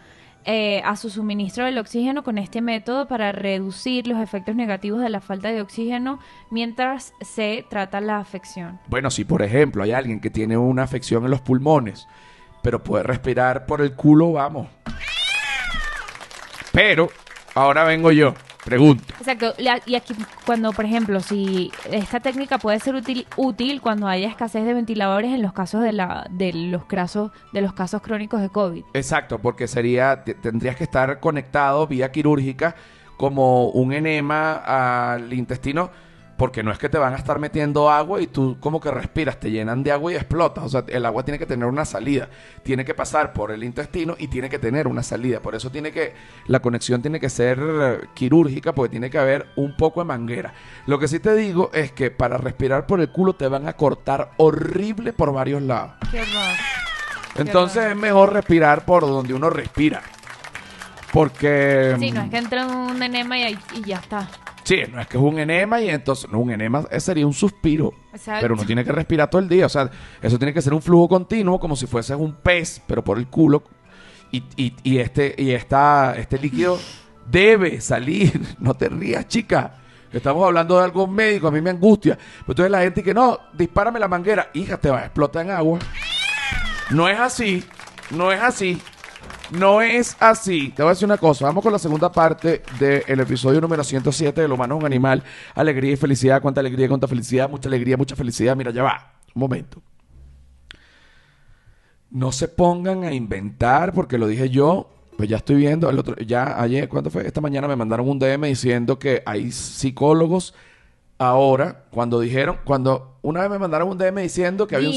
eh, 0.44 0.80
a 0.84 0.96
su 0.96 1.10
suministro 1.10 1.66
del 1.66 1.76
oxígeno 1.76 2.24
con 2.24 2.38
este 2.38 2.62
método 2.62 3.06
para 3.06 3.30
reducir 3.30 4.06
los 4.06 4.18
efectos 4.20 4.56
negativos 4.56 5.02
de 5.02 5.10
la 5.10 5.20
falta 5.20 5.50
de 5.50 5.60
oxígeno 5.60 6.18
mientras 6.50 7.12
se 7.20 7.66
trata 7.68 8.00
la 8.00 8.18
afección. 8.18 8.80
Bueno, 8.88 9.10
si 9.10 9.24
por 9.24 9.42
ejemplo 9.42 9.82
hay 9.82 9.92
alguien 9.92 10.20
que 10.20 10.30
tiene 10.30 10.56
una 10.56 10.82
afección 10.82 11.24
en 11.24 11.30
los 11.30 11.42
pulmones, 11.42 12.08
pero 12.62 12.82
puede 12.82 13.02
respirar 13.02 13.66
por 13.66 13.82
el 13.82 13.94
culo, 13.94 14.32
vamos. 14.32 14.68
Pero, 16.72 17.10
ahora 17.54 17.84
vengo 17.84 18.10
yo. 18.10 18.34
Pregunto. 18.64 19.02
Exacto. 19.18 19.54
y 19.58 19.94
aquí, 19.94 20.14
cuando, 20.44 20.72
por 20.72 20.84
ejemplo, 20.84 21.20
si 21.20 21.72
esta 21.90 22.20
técnica 22.20 22.58
puede 22.58 22.78
ser 22.80 22.94
útil, 22.94 23.26
útil 23.36 23.80
cuando 23.80 24.06
haya 24.06 24.28
escasez 24.28 24.64
de 24.64 24.74
ventiladores 24.74 25.32
en 25.32 25.42
los 25.42 25.52
casos 25.52 25.82
de, 25.82 25.92
la, 25.92 26.26
de, 26.30 26.52
los, 26.52 26.84
casos, 26.84 27.30
de 27.52 27.62
los 27.62 27.72
casos 27.72 28.02
crónicos 28.02 28.40
de 28.40 28.50
COVID. 28.50 28.84
Exacto, 28.94 29.38
porque 29.38 29.66
sería, 29.66 30.24
tendrías 30.24 30.76
que 30.76 30.84
estar 30.84 31.20
conectado 31.20 31.86
vía 31.86 32.12
quirúrgica 32.12 32.76
como 33.16 33.68
un 33.68 33.92
enema 33.92 34.54
al 34.54 35.32
intestino 35.32 35.90
porque 36.40 36.62
no 36.62 36.72
es 36.72 36.78
que 36.78 36.88
te 36.88 36.96
van 36.96 37.12
a 37.12 37.16
estar 37.16 37.38
metiendo 37.38 37.90
agua 37.90 38.18
y 38.22 38.26
tú 38.26 38.56
como 38.60 38.80
que 38.80 38.90
respiras, 38.90 39.38
te 39.38 39.50
llenan 39.50 39.82
de 39.82 39.92
agua 39.92 40.10
y 40.10 40.14
explotas. 40.14 40.64
O 40.64 40.68
sea, 40.70 40.84
el 40.88 41.04
agua 41.04 41.22
tiene 41.22 41.38
que 41.38 41.44
tener 41.44 41.68
una 41.68 41.84
salida, 41.84 42.30
tiene 42.62 42.82
que 42.82 42.94
pasar 42.94 43.34
por 43.34 43.50
el 43.50 43.62
intestino 43.62 44.16
y 44.18 44.28
tiene 44.28 44.48
que 44.48 44.58
tener 44.58 44.88
una 44.88 45.02
salida. 45.02 45.40
Por 45.40 45.54
eso 45.54 45.70
tiene 45.70 45.92
que, 45.92 46.14
la 46.46 46.60
conexión 46.60 47.02
tiene 47.02 47.20
que 47.20 47.28
ser 47.28 48.08
quirúrgica 48.14 48.72
porque 48.72 48.92
tiene 48.92 49.10
que 49.10 49.18
haber 49.18 49.48
un 49.56 49.76
poco 49.76 50.00
de 50.00 50.06
manguera. 50.06 50.54
Lo 50.86 50.98
que 50.98 51.08
sí 51.08 51.20
te 51.20 51.34
digo 51.34 51.70
es 51.74 51.92
que 51.92 52.10
para 52.10 52.38
respirar 52.38 52.86
por 52.86 53.02
el 53.02 53.10
culo 53.10 53.34
te 53.34 53.46
van 53.46 53.68
a 53.68 53.74
cortar 53.74 54.30
horrible 54.38 55.12
por 55.12 55.34
varios 55.34 55.60
lados. 55.60 55.92
Qué. 56.10 56.22
Entonces 57.36 57.84
es 57.84 57.96
mejor 57.96 58.32
respirar 58.32 58.86
por 58.86 59.02
donde 59.02 59.34
uno 59.34 59.50
respira. 59.50 60.00
Porque... 61.12 61.96
Sí, 61.98 62.12
no 62.12 62.22
es 62.22 62.30
que 62.30 62.38
entra 62.38 62.66
un 62.66 63.02
enema 63.02 63.36
y, 63.36 63.58
y 63.74 63.82
ya 63.84 63.98
está. 63.98 64.26
Sí, 64.70 64.84
no 64.88 65.00
es 65.00 65.08
que 65.08 65.16
es 65.16 65.22
un 65.24 65.36
enema 65.36 65.80
y 65.80 65.90
entonces, 65.90 66.30
no, 66.30 66.38
un 66.38 66.52
enema 66.52 66.84
sería 67.00 67.26
un 67.26 67.32
suspiro. 67.32 67.92
Pero 68.40 68.54
uno 68.54 68.64
tiene 68.64 68.84
que 68.84 68.92
respirar 68.92 69.28
todo 69.28 69.42
el 69.42 69.48
día. 69.48 69.66
O 69.66 69.68
sea, 69.68 69.90
eso 70.22 70.38
tiene 70.38 70.54
que 70.54 70.62
ser 70.62 70.72
un 70.72 70.80
flujo 70.80 71.08
continuo, 71.08 71.58
como 71.58 71.74
si 71.74 71.88
fuese 71.88 72.14
un 72.14 72.34
pez, 72.34 72.80
pero 72.86 73.02
por 73.02 73.18
el 73.18 73.26
culo. 73.26 73.64
Y, 74.30 74.44
y, 74.84 74.98
este, 74.98 75.34
y 75.36 75.50
esta, 75.50 76.14
este 76.16 76.38
líquido 76.38 76.78
debe 77.26 77.80
salir. 77.80 78.40
No 78.60 78.74
te 78.74 78.88
rías, 78.88 79.26
chica. 79.26 79.74
Estamos 80.12 80.46
hablando 80.46 80.78
de 80.78 80.84
algo 80.84 81.08
médico, 81.08 81.48
a 81.48 81.50
mí 81.50 81.60
me 81.60 81.70
angustia. 81.70 82.14
Pero 82.14 82.52
entonces 82.52 82.70
la 82.70 82.82
gente 82.82 83.02
que 83.02 83.12
no, 83.12 83.40
dispárame 83.54 83.98
la 83.98 84.06
manguera, 84.06 84.50
hija, 84.54 84.76
te 84.76 84.88
va 84.88 85.00
a 85.00 85.06
explotar 85.06 85.46
en 85.46 85.50
agua. 85.50 85.80
No 86.90 87.08
es 87.08 87.18
así, 87.18 87.64
no 88.10 88.30
es 88.30 88.40
así. 88.40 88.80
No 89.52 89.82
es 89.82 90.16
así. 90.20 90.68
Te 90.70 90.82
voy 90.82 90.90
a 90.90 90.94
decir 90.94 91.06
una 91.06 91.18
cosa. 91.18 91.46
Vamos 91.46 91.62
con 91.62 91.72
la 91.72 91.78
segunda 91.78 92.12
parte 92.12 92.62
del 92.78 93.20
episodio 93.20 93.60
número 93.60 93.82
107 93.82 94.40
de 94.40 94.48
Lo 94.48 94.54
humano 94.54 94.76
es 94.76 94.80
un 94.80 94.86
animal. 94.86 95.24
Alegría 95.54 95.92
y 95.92 95.96
felicidad. 95.96 96.40
Cuánta 96.40 96.60
alegría, 96.60 96.88
cuánta 96.88 97.08
felicidad. 97.08 97.50
Mucha 97.50 97.68
alegría, 97.68 97.96
mucha 97.96 98.14
felicidad. 98.14 98.54
Mira, 98.54 98.70
ya 98.70 98.84
va. 98.84 99.14
Un 99.34 99.40
momento. 99.40 99.82
No 102.10 102.30
se 102.30 102.46
pongan 102.46 103.02
a 103.02 103.12
inventar 103.12 103.92
porque 103.92 104.18
lo 104.18 104.28
dije 104.28 104.50
yo. 104.50 104.88
Pues 105.16 105.28
ya 105.28 105.38
estoy 105.38 105.56
viendo. 105.56 105.90
El 105.90 105.98
otro, 105.98 106.14
ya 106.16 106.60
ayer, 106.60 106.88
¿cuánto 106.88 107.10
fue? 107.10 107.26
Esta 107.26 107.40
mañana 107.40 107.66
me 107.66 107.74
mandaron 107.74 108.08
un 108.08 108.18
DM 108.20 108.46
diciendo 108.46 108.98
que 108.98 109.22
hay 109.26 109.50
psicólogos 109.50 110.54
ahora. 111.20 111.84
Cuando 111.90 112.18
dijeron, 112.18 112.58
cuando 112.64 113.18
una 113.22 113.42
vez 113.42 113.50
me 113.50 113.58
mandaron 113.58 113.88
un 113.88 113.98
DM 113.98 114.22
diciendo 114.22 114.66
que 114.66 114.76
había 114.76 114.88
un 114.88 114.94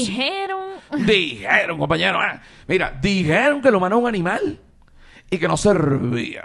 Dijeron, 1.06 1.78
compañero, 1.78 2.20
ah, 2.20 2.40
mira, 2.68 2.96
dijeron 3.00 3.60
que 3.60 3.70
lo 3.70 3.78
humano 3.78 3.98
un 3.98 4.06
animal 4.06 4.60
y 5.30 5.38
que 5.38 5.48
no 5.48 5.56
servía. 5.56 6.44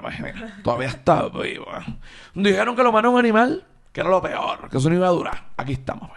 todavía 0.63 0.88
está 0.88 1.27
vivo. 1.29 1.65
Ah. 1.71 1.86
Dijeron 2.33 2.75
que 2.75 2.83
lo 2.83 2.89
humano 2.89 3.12
un 3.12 3.19
animal, 3.19 3.65
que 3.91 4.01
era 4.01 4.09
lo 4.09 4.21
peor, 4.21 4.69
que 4.69 4.77
eso 4.77 4.89
no 4.89 4.95
iba 4.95 5.07
a 5.07 5.12
durar. 5.12 5.50
Aquí 5.57 5.74
estamos. 5.74 6.09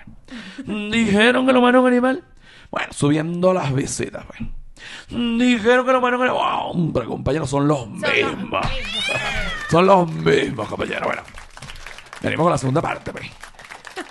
Dijeron 0.65 1.47
que 1.47 1.53
lo 1.53 1.59
humano 1.59 1.83
un 1.83 1.89
animal. 1.89 2.25
Bueno, 2.71 2.89
subiendo 2.93 3.53
las 3.53 3.75
visitas. 3.75 4.25
Dijeron 5.09 5.85
que 5.85 5.93
los 5.93 6.01
buenos... 6.01 6.21
Hombre, 6.33 7.05
compañeros, 7.05 7.51
son 7.51 7.69
los 7.69 7.89
mismos. 7.89 8.67
Son 9.69 9.87
los 9.87 10.07
mismos, 10.13 10.69
compañeros. 10.69 11.05
Bueno, 11.05 11.23
venimos 12.21 12.45
con 12.45 12.53
la 12.53 12.59
segunda 12.59 12.83
parte, 12.83 13.11
pues. 13.11 13.27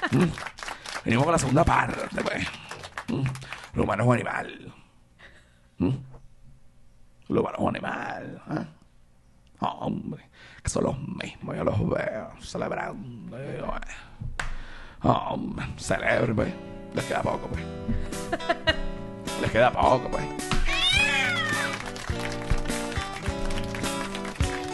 Mm. 0.10 0.26
Venimos 1.06 1.26
con 1.26 1.32
la 1.34 1.40
segunda 1.40 1.64
parte, 1.64 2.22
pues. 2.24 2.48
Mm. 3.08 3.24
Los 3.74 3.84
humanos 3.84 4.06
es 4.06 4.08
un 4.08 4.14
animal. 4.16 4.74
Mm. 5.78 5.90
Los 7.30 7.40
humanos 7.40 7.60
es 7.60 7.64
un 7.64 7.70
animal. 7.70 8.42
¿eh? 8.52 8.66
Hombre, 9.60 10.30
que 10.64 10.70
son 10.70 10.84
los 10.86 11.00
mismos, 11.00 11.56
yo 11.56 11.64
los 11.64 11.90
veo 11.90 12.32
celebrando. 12.42 13.38
bueno. 13.38 13.68
Hombre, 15.04 15.66
celebre, 15.78 16.34
pues. 16.34 16.54
Les 16.94 17.06
queda 17.06 17.22
poco, 17.22 17.48
pues. 17.48 17.64
Les 19.42 19.52
queda 19.52 19.72
poco, 19.72 20.10
pues. 20.10 20.26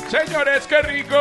Señores, 0.10 0.65
qué 0.67 0.81
rico. 0.81 1.15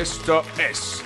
Esto 0.00 0.42
es. 0.58 1.04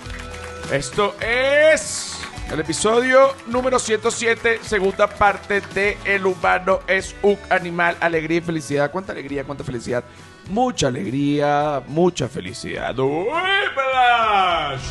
Esto 0.72 1.14
es. 1.20 2.18
El 2.50 2.60
episodio 2.60 3.34
número 3.46 3.78
107, 3.78 4.60
segunda 4.62 5.06
parte 5.06 5.60
de 5.74 5.98
El 6.04 6.26
humano 6.26 6.80
es 6.86 7.14
un 7.22 7.36
animal, 7.50 7.96
alegría 8.00 8.38
y 8.38 8.40
felicidad. 8.40 8.90
¿Cuánta 8.90 9.12
alegría, 9.12 9.44
cuánta 9.44 9.62
felicidad? 9.62 10.02
Mucha 10.48 10.88
alegría, 10.88 11.82
mucha 11.86 12.28
felicidad. 12.28 12.98
¡Whiplash! 12.98 14.82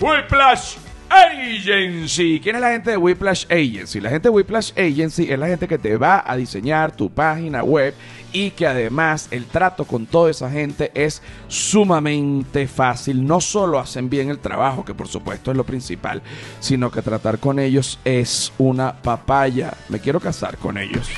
¡Whiplash! 0.00 0.76
Agency. 1.08 2.40
¿Quién 2.42 2.56
es 2.56 2.62
la 2.62 2.70
gente 2.70 2.90
de 2.90 2.96
Whiplash 2.96 3.44
Agency? 3.44 4.00
La 4.00 4.10
gente 4.10 4.28
de 4.28 4.34
Whiplash 4.34 4.72
Agency 4.72 5.30
es 5.30 5.38
la 5.38 5.46
gente 5.46 5.68
que 5.68 5.78
te 5.78 5.96
va 5.96 6.24
a 6.26 6.36
diseñar 6.36 6.96
tu 6.96 7.10
página 7.10 7.62
web 7.62 7.94
y 8.34 8.50
que 8.50 8.66
además 8.66 9.28
el 9.30 9.46
trato 9.46 9.84
con 9.84 10.06
toda 10.06 10.30
esa 10.30 10.50
gente 10.50 10.90
es 10.94 11.22
sumamente 11.46 12.66
fácil. 12.66 13.24
No 13.24 13.40
solo 13.40 13.78
hacen 13.78 14.10
bien 14.10 14.28
el 14.28 14.40
trabajo, 14.40 14.84
que 14.84 14.92
por 14.92 15.06
supuesto 15.06 15.52
es 15.52 15.56
lo 15.56 15.64
principal, 15.64 16.20
sino 16.58 16.90
que 16.90 17.00
tratar 17.00 17.38
con 17.38 17.60
ellos 17.60 18.00
es 18.04 18.52
una 18.58 19.00
papaya. 19.00 19.72
Me 19.88 20.00
quiero 20.00 20.18
casar 20.18 20.58
con 20.58 20.76
ellos. 20.76 21.08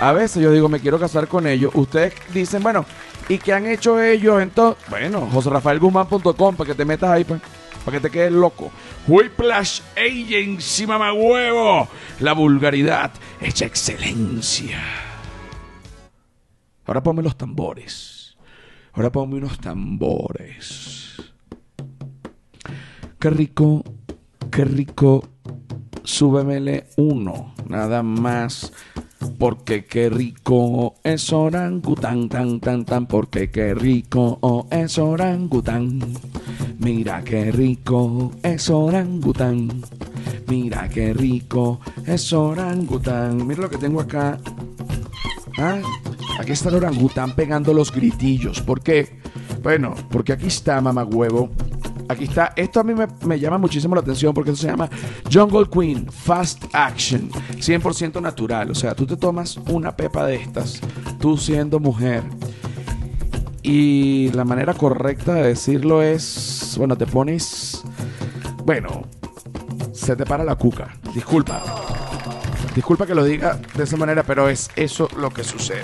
A 0.00 0.12
veces 0.12 0.40
yo 0.40 0.52
digo, 0.52 0.68
me 0.68 0.78
quiero 0.78 1.00
casar 1.00 1.26
con 1.26 1.44
ellos. 1.48 1.72
Ustedes 1.74 2.14
dicen, 2.32 2.62
bueno, 2.62 2.86
¿y 3.28 3.38
qué 3.38 3.52
han 3.52 3.66
hecho 3.66 4.00
ellos 4.00 4.40
entonces? 4.40 4.82
Bueno, 4.88 5.28
joserafaelguzmán.com 5.32 6.54
para 6.54 6.68
que 6.68 6.74
te 6.76 6.84
metas 6.84 7.10
ahí, 7.10 7.24
pues. 7.24 7.40
Para 7.84 7.96
que 7.96 8.08
te 8.08 8.10
quedes 8.10 8.32
loco. 8.32 8.70
Whiplash 9.08 9.80
Agency, 9.96 10.86
mamá 10.86 11.12
huevo. 11.12 11.88
La 12.20 12.32
vulgaridad 12.32 13.10
hecha 13.40 13.64
excelencia. 13.64 15.07
Ahora 16.88 17.02
ponme 17.02 17.22
los 17.22 17.36
tambores. 17.36 18.34
Ahora 18.94 19.12
ponme 19.12 19.36
unos 19.36 19.58
tambores. 19.58 21.16
Qué 23.18 23.28
rico, 23.28 23.84
qué 24.50 24.64
rico. 24.64 25.22
Súbemele 26.02 26.86
uno, 26.96 27.52
nada 27.68 28.02
más. 28.02 28.72
Porque 29.38 29.84
qué 29.84 30.08
rico 30.08 30.94
es 31.04 31.30
orangután, 31.30 32.30
tan, 32.30 32.58
tan, 32.58 32.86
tan. 32.86 33.06
Porque 33.06 33.50
qué 33.50 33.74
rico 33.74 34.38
oh, 34.40 34.66
es 34.70 34.96
orangután. 34.96 36.00
Mira 36.78 37.22
qué 37.22 37.52
rico 37.52 38.32
es 38.42 38.70
orangután. 38.70 39.82
Mira 40.46 40.88
qué 40.88 41.12
rico 41.12 41.80
es 42.06 42.32
orangután. 42.32 43.46
Mira 43.46 43.60
lo 43.60 43.68
que 43.68 43.76
tengo 43.76 44.00
acá. 44.00 44.38
Ah, 45.58 45.82
aquí 46.38 46.52
está 46.52 46.68
el 46.68 46.76
orangután 46.76 47.32
pegando 47.34 47.74
los 47.74 47.92
gritillos. 47.92 48.60
¿Por 48.60 48.80
qué? 48.80 49.20
Bueno, 49.62 49.94
porque 50.10 50.32
aquí 50.32 50.46
está, 50.46 50.80
mamá 50.80 51.04
huevo. 51.04 51.50
Aquí 52.08 52.24
está. 52.24 52.52
Esto 52.56 52.80
a 52.80 52.84
mí 52.84 52.94
me, 52.94 53.06
me 53.26 53.38
llama 53.38 53.58
muchísimo 53.58 53.94
la 53.94 54.00
atención 54.00 54.32
porque 54.32 54.52
eso 54.52 54.62
se 54.62 54.68
llama 54.68 54.88
Jungle 55.30 55.66
Queen 55.70 56.10
Fast 56.10 56.64
Action. 56.72 57.30
100% 57.30 58.22
natural. 58.22 58.70
O 58.70 58.74
sea, 58.74 58.94
tú 58.94 59.06
te 59.06 59.16
tomas 59.16 59.58
una 59.68 59.94
pepa 59.94 60.26
de 60.26 60.36
estas, 60.36 60.80
tú 61.20 61.36
siendo 61.36 61.78
mujer. 61.80 62.22
Y 63.62 64.30
la 64.32 64.44
manera 64.44 64.72
correcta 64.72 65.34
de 65.34 65.48
decirlo 65.48 66.02
es, 66.02 66.74
bueno, 66.78 66.96
te 66.96 67.06
pones, 67.06 67.82
bueno, 68.64 69.02
se 69.92 70.16
te 70.16 70.24
para 70.24 70.44
la 70.44 70.54
cuca. 70.54 70.96
Disculpa. 71.14 71.62
Disculpa 72.74 73.06
que 73.06 73.14
lo 73.14 73.24
diga 73.24 73.60
de 73.74 73.84
esa 73.84 73.96
manera, 73.96 74.22
pero 74.22 74.48
es 74.48 74.70
eso 74.76 75.08
lo 75.18 75.28
que 75.30 75.44
sucede. 75.44 75.82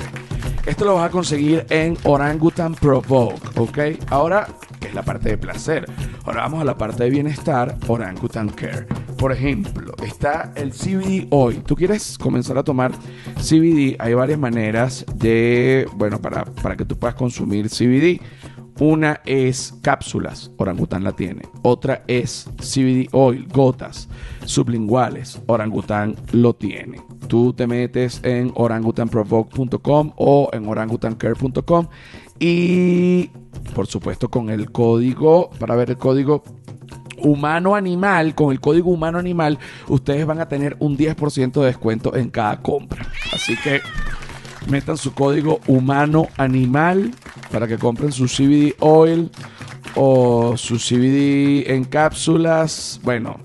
Esto 0.67 0.87
lo 0.87 0.95
vas 0.95 1.09
a 1.09 1.11
conseguir 1.11 1.67
en 1.69 1.99
Orangutan 2.05 2.75
Provoke, 2.75 3.61
¿ok? 3.61 3.79
Ahora, 4.09 4.49
que 4.81 4.89
es 4.89 4.95
la 4.95 5.03
parte 5.03 5.29
de 5.29 5.37
placer. 5.37 5.85
Ahora 6.25 6.41
vamos 6.41 6.63
a 6.63 6.65
la 6.65 6.79
parte 6.79 7.05
de 7.05 7.11
bienestar, 7.11 7.77
Orangutan 7.87 8.49
Care. 8.49 8.87
Por 9.19 9.31
ejemplo, 9.31 9.93
está 10.03 10.55
el 10.57 10.73
CBD 10.73 11.27
hoy. 11.31 11.57
¿Tú 11.67 11.77
quieres 11.77 12.17
comenzar 12.17 12.57
a 12.57 12.63
tomar 12.63 12.93
CBD? 13.37 13.97
Hay 13.99 14.15
varias 14.15 14.39
maneras 14.39 15.05
de, 15.15 15.87
bueno, 15.97 16.19
para, 16.19 16.47
para 16.47 16.77
que 16.77 16.87
tú 16.87 16.99
puedas 16.99 17.15
consumir 17.15 17.69
CBD. 17.69 18.23
Una 18.81 19.21
es 19.25 19.75
cápsulas, 19.83 20.51
Orangután 20.57 21.05
la 21.05 21.13
tiene. 21.13 21.43
Otra 21.63 22.03
es 22.09 22.49
CBD 22.59 23.09
oil, 23.13 23.47
gotas 23.53 24.09
sublinguales, 24.45 25.41
Orangután 25.47 26.17
lo 26.33 26.55
tiene. 26.55 27.01
Tú 27.29 27.53
te 27.53 27.67
metes 27.67 28.21
en 28.25 28.53
orangutanprovoke.com 28.55 30.13
o 30.17 30.51
en 30.53 30.69
orangutancare.com 30.69 31.87
y 32.41 33.31
por 33.75 33.87
supuesto 33.87 34.29
con 34.29 34.51
el 34.51 34.71
código, 34.73 35.51
para 35.59 35.77
ver 35.77 35.91
el 35.91 35.97
código 35.97 36.43
humano 37.19 37.75
animal, 37.75 38.35
con 38.35 38.53
el 38.53 38.61
código 38.61 38.91
humano 38.91 39.19
animal, 39.19 39.59
ustedes 39.89 40.27
van 40.27 40.41
a 40.41 40.49
tener 40.49 40.77
un 40.81 40.97
10% 40.97 41.53
de 41.53 41.67
descuento 41.67 42.15
en 42.17 42.31
cada 42.31 42.61
compra. 42.61 43.07
Así 43.33 43.57
que 43.57 43.81
metan 44.69 44.97
su 44.97 45.13
código 45.15 45.61
humano 45.67 46.29
animal 46.37 47.13
para 47.51 47.67
que 47.67 47.79
compren 47.79 48.13
su 48.13 48.27
CBD 48.27 48.75
oil 48.81 49.31
o 49.95 50.57
su 50.57 50.77
CBD 50.77 51.71
en 51.71 51.85
cápsulas. 51.85 53.01
Bueno, 53.03 53.41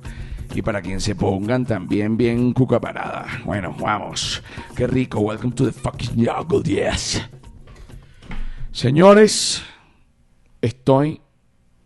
y 0.54 0.62
para 0.62 0.82
quien 0.82 1.00
se 1.00 1.16
pongan 1.16 1.66
también 1.66 2.18
bien 2.18 2.54
cuca 2.54 2.80
parada. 2.80 3.26
Bueno, 3.46 3.76
vamos. 3.80 4.42
Qué 4.76 4.88
rico. 4.88 5.20
Welcome 5.20 5.54
to 5.54 5.66
the 5.66 5.72
fucking 5.72 6.26
jungle, 6.26 6.64
yes. 6.64 7.22
Señores, 8.72 9.64
estoy 10.62 11.22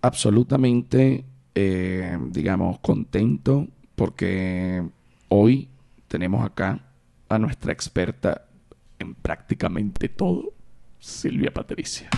absolutamente, 0.02 1.26
eh, 1.56 2.18
digamos, 2.30 2.80
contento 2.80 3.68
porque 3.96 4.84
hoy 5.30 5.70
tenemos 6.08 6.46
acá 6.46 6.80
a 7.30 7.40
nuestra 7.40 7.72
experta 7.74 8.46
en 9.04 9.16
prácticamente 9.16 10.10
todo, 10.10 10.54
Silvia 11.00 11.52
Patricia. 11.52 12.10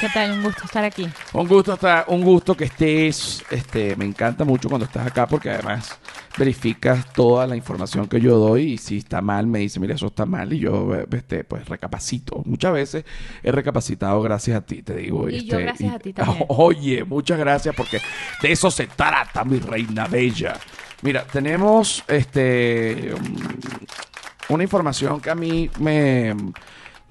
¿Qué 0.00 0.08
tal? 0.14 0.30
Un 0.30 0.42
gusto 0.44 0.64
estar 0.64 0.84
aquí. 0.84 1.08
Un 1.32 1.48
gusto 1.48 1.74
estar, 1.74 2.04
un 2.06 2.22
gusto 2.22 2.56
que 2.56 2.66
estés, 2.66 3.44
este, 3.50 3.96
me 3.96 4.04
encanta 4.04 4.44
mucho 4.44 4.68
cuando 4.68 4.84
estás 4.84 5.08
acá 5.08 5.26
porque 5.26 5.50
además 5.50 5.98
verificas 6.38 7.12
toda 7.12 7.48
la 7.48 7.56
información 7.56 8.06
que 8.06 8.20
yo 8.20 8.38
doy 8.38 8.74
y 8.74 8.78
si 8.78 8.98
está 8.98 9.20
mal 9.20 9.48
me 9.48 9.58
dice, 9.58 9.80
mira, 9.80 9.96
eso 9.96 10.06
está 10.06 10.24
mal 10.24 10.52
y 10.52 10.60
yo, 10.60 10.94
este, 11.10 11.42
pues 11.42 11.68
recapacito. 11.68 12.42
Muchas 12.44 12.72
veces 12.72 13.04
he 13.42 13.50
recapacitado 13.50 14.22
gracias 14.22 14.58
a 14.58 14.60
ti, 14.60 14.82
te 14.82 14.94
digo. 14.94 15.28
Y 15.28 15.38
este, 15.38 15.46
yo 15.48 15.58
gracias 15.58 15.94
a 15.94 15.98
ti 15.98 16.12
también. 16.12 16.44
Oye, 16.48 17.02
muchas 17.02 17.38
gracias 17.40 17.74
porque 17.74 18.00
de 18.40 18.52
eso 18.52 18.70
se 18.70 18.86
trata, 18.86 19.44
mi 19.44 19.58
reina 19.58 20.06
bella. 20.06 20.60
Mira, 21.02 21.24
tenemos, 21.24 22.04
este, 22.06 23.14
una 24.48 24.62
información 24.62 25.20
que 25.20 25.30
a 25.30 25.34
mí 25.34 25.70
me 25.78 26.34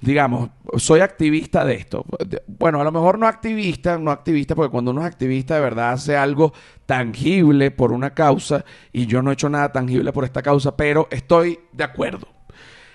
digamos, 0.00 0.50
soy 0.76 1.00
activista 1.00 1.64
de 1.64 1.74
esto. 1.74 2.04
Bueno, 2.46 2.80
a 2.80 2.84
lo 2.84 2.92
mejor 2.92 3.18
no 3.18 3.26
activista, 3.26 3.98
no 3.98 4.10
activista, 4.10 4.54
porque 4.54 4.70
cuando 4.70 4.92
uno 4.92 5.00
es 5.00 5.06
activista 5.06 5.56
de 5.56 5.60
verdad 5.60 5.92
hace 5.92 6.16
algo 6.16 6.52
tangible 6.86 7.70
por 7.70 7.92
una 7.92 8.14
causa 8.14 8.64
y 8.92 9.06
yo 9.06 9.22
no 9.22 9.30
he 9.30 9.34
hecho 9.34 9.48
nada 9.48 9.72
tangible 9.72 10.12
por 10.12 10.24
esta 10.24 10.42
causa, 10.42 10.76
pero 10.76 11.08
estoy 11.10 11.60
de 11.72 11.84
acuerdo. 11.84 12.28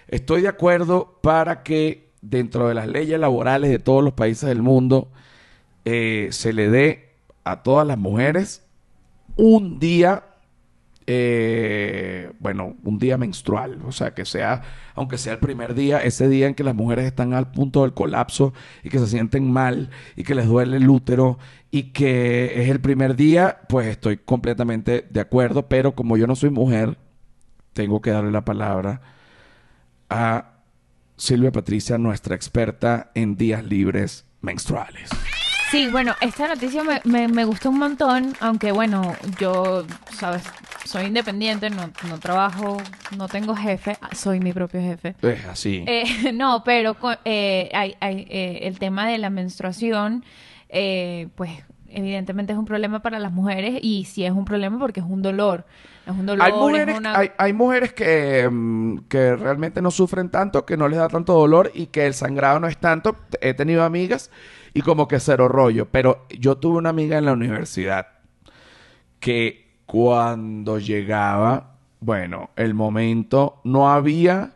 Estoy 0.07 0.41
de 0.41 0.47
acuerdo 0.47 1.19
para 1.21 1.63
que 1.63 2.11
dentro 2.21 2.67
de 2.67 2.73
las 2.73 2.87
leyes 2.87 3.19
laborales 3.19 3.69
de 3.69 3.79
todos 3.79 4.03
los 4.03 4.13
países 4.13 4.47
del 4.47 4.61
mundo 4.61 5.11
eh, 5.85 6.29
se 6.31 6.53
le 6.53 6.69
dé 6.69 7.15
a 7.43 7.63
todas 7.63 7.85
las 7.85 7.97
mujeres 7.97 8.65
un 9.35 9.79
día 9.79 10.23
eh, 11.07 12.31
bueno, 12.39 12.75
un 12.83 12.99
día 12.99 13.17
menstrual, 13.17 13.79
o 13.85 13.91
sea, 13.91 14.13
que 14.13 14.25
sea, 14.25 14.61
aunque 14.95 15.17
sea 15.17 15.33
el 15.33 15.39
primer 15.39 15.73
día, 15.73 15.99
ese 15.99 16.29
día 16.29 16.47
en 16.47 16.55
que 16.55 16.63
las 16.63 16.75
mujeres 16.75 17.05
están 17.05 17.33
al 17.33 17.51
punto 17.51 17.81
del 17.81 17.93
colapso 17.93 18.53
y 18.83 18.89
que 18.89 18.99
se 18.99 19.07
sienten 19.07 19.51
mal 19.51 19.89
y 20.15 20.23
que 20.23 20.35
les 20.35 20.47
duele 20.47 20.77
el 20.77 20.89
útero 20.89 21.39
y 21.71 21.91
que 21.91 22.61
es 22.61 22.69
el 22.69 22.79
primer 22.79 23.15
día, 23.15 23.59
pues 23.67 23.87
estoy 23.87 24.17
completamente 24.17 25.05
de 25.09 25.19
acuerdo, 25.19 25.67
pero 25.67 25.95
como 25.95 26.17
yo 26.17 26.27
no 26.27 26.35
soy 26.35 26.49
mujer, 26.49 26.97
tengo 27.73 28.01
que 28.01 28.11
darle 28.11 28.31
la 28.31 28.45
palabra 28.45 29.01
a 30.09 30.53
Silvia 31.17 31.51
Patricia, 31.51 31.97
nuestra 31.97 32.35
experta 32.35 33.11
en 33.15 33.35
días 33.35 33.63
libres 33.63 34.25
menstruales. 34.41 35.09
Sí, 35.71 35.87
bueno, 35.89 36.13
esta 36.21 36.47
noticia 36.47 36.83
me, 36.83 37.01
me, 37.03 37.27
me 37.27 37.45
gustó 37.45 37.71
un 37.71 37.79
montón, 37.79 38.35
aunque 38.39 38.71
bueno, 38.71 39.15
yo, 39.39 39.83
sabes, 40.11 40.43
soy 40.83 41.05
independiente, 41.05 41.69
no, 41.69 41.89
no 42.07 42.19
trabajo, 42.19 42.77
no 43.17 43.27
tengo 43.27 43.55
jefe, 43.55 43.97
soy 44.13 44.39
mi 44.39 44.53
propio 44.53 44.81
jefe. 44.81 45.15
Es 45.21 45.45
así. 45.45 45.83
Eh, 45.87 46.31
no, 46.33 46.63
pero 46.63 46.95
eh, 47.25 47.69
hay, 47.73 47.95
hay, 47.99 48.27
eh, 48.29 48.59
el 48.63 48.79
tema 48.79 49.07
de 49.07 49.17
la 49.17 49.29
menstruación, 49.29 50.23
eh, 50.69 51.27
pues 51.35 51.51
evidentemente 51.87 52.53
es 52.53 52.59
un 52.59 52.65
problema 52.65 53.01
para 53.01 53.19
las 53.19 53.31
mujeres 53.31 53.79
y 53.81 54.05
sí 54.05 54.25
es 54.25 54.31
un 54.31 54.45
problema 54.45 54.79
porque 54.79 54.99
es 54.99 55.05
un 55.05 55.21
dolor. 55.21 55.65
Es 56.05 56.11
un 56.11 56.25
dolor, 56.25 56.45
hay 56.45 56.51
es 56.51 56.57
mujeres, 56.57 56.97
una... 56.97 57.17
hay, 57.17 57.31
hay 57.37 57.53
mujeres 57.53 57.93
que, 57.93 58.49
mm, 58.51 58.97
que 59.07 59.35
realmente 59.35 59.81
no 59.81 59.91
sufren 59.91 60.29
tanto, 60.29 60.65
que 60.65 60.75
no 60.75 60.87
les 60.89 60.99
da 60.99 61.07
tanto 61.07 61.33
dolor 61.33 61.71
y 61.73 61.87
que 61.87 62.05
el 62.05 62.13
sangrado 62.13 62.59
no 62.59 62.67
es 62.67 62.77
tanto. 62.77 63.15
He 63.39 63.53
tenido 63.53 63.83
amigas 63.83 64.31
y 64.73 64.81
como 64.81 65.07
que 65.07 65.19
cero 65.19 65.47
rollo. 65.47 65.87
Pero 65.89 66.25
yo 66.29 66.57
tuve 66.57 66.77
una 66.77 66.89
amiga 66.89 67.17
en 67.17 67.25
la 67.25 67.33
universidad 67.33 68.07
que 69.19 69.62
cuando 69.85 70.79
llegaba, 70.79 71.75
bueno, 71.99 72.49
el 72.55 72.73
momento, 72.73 73.61
no 73.63 73.91
había 73.91 74.53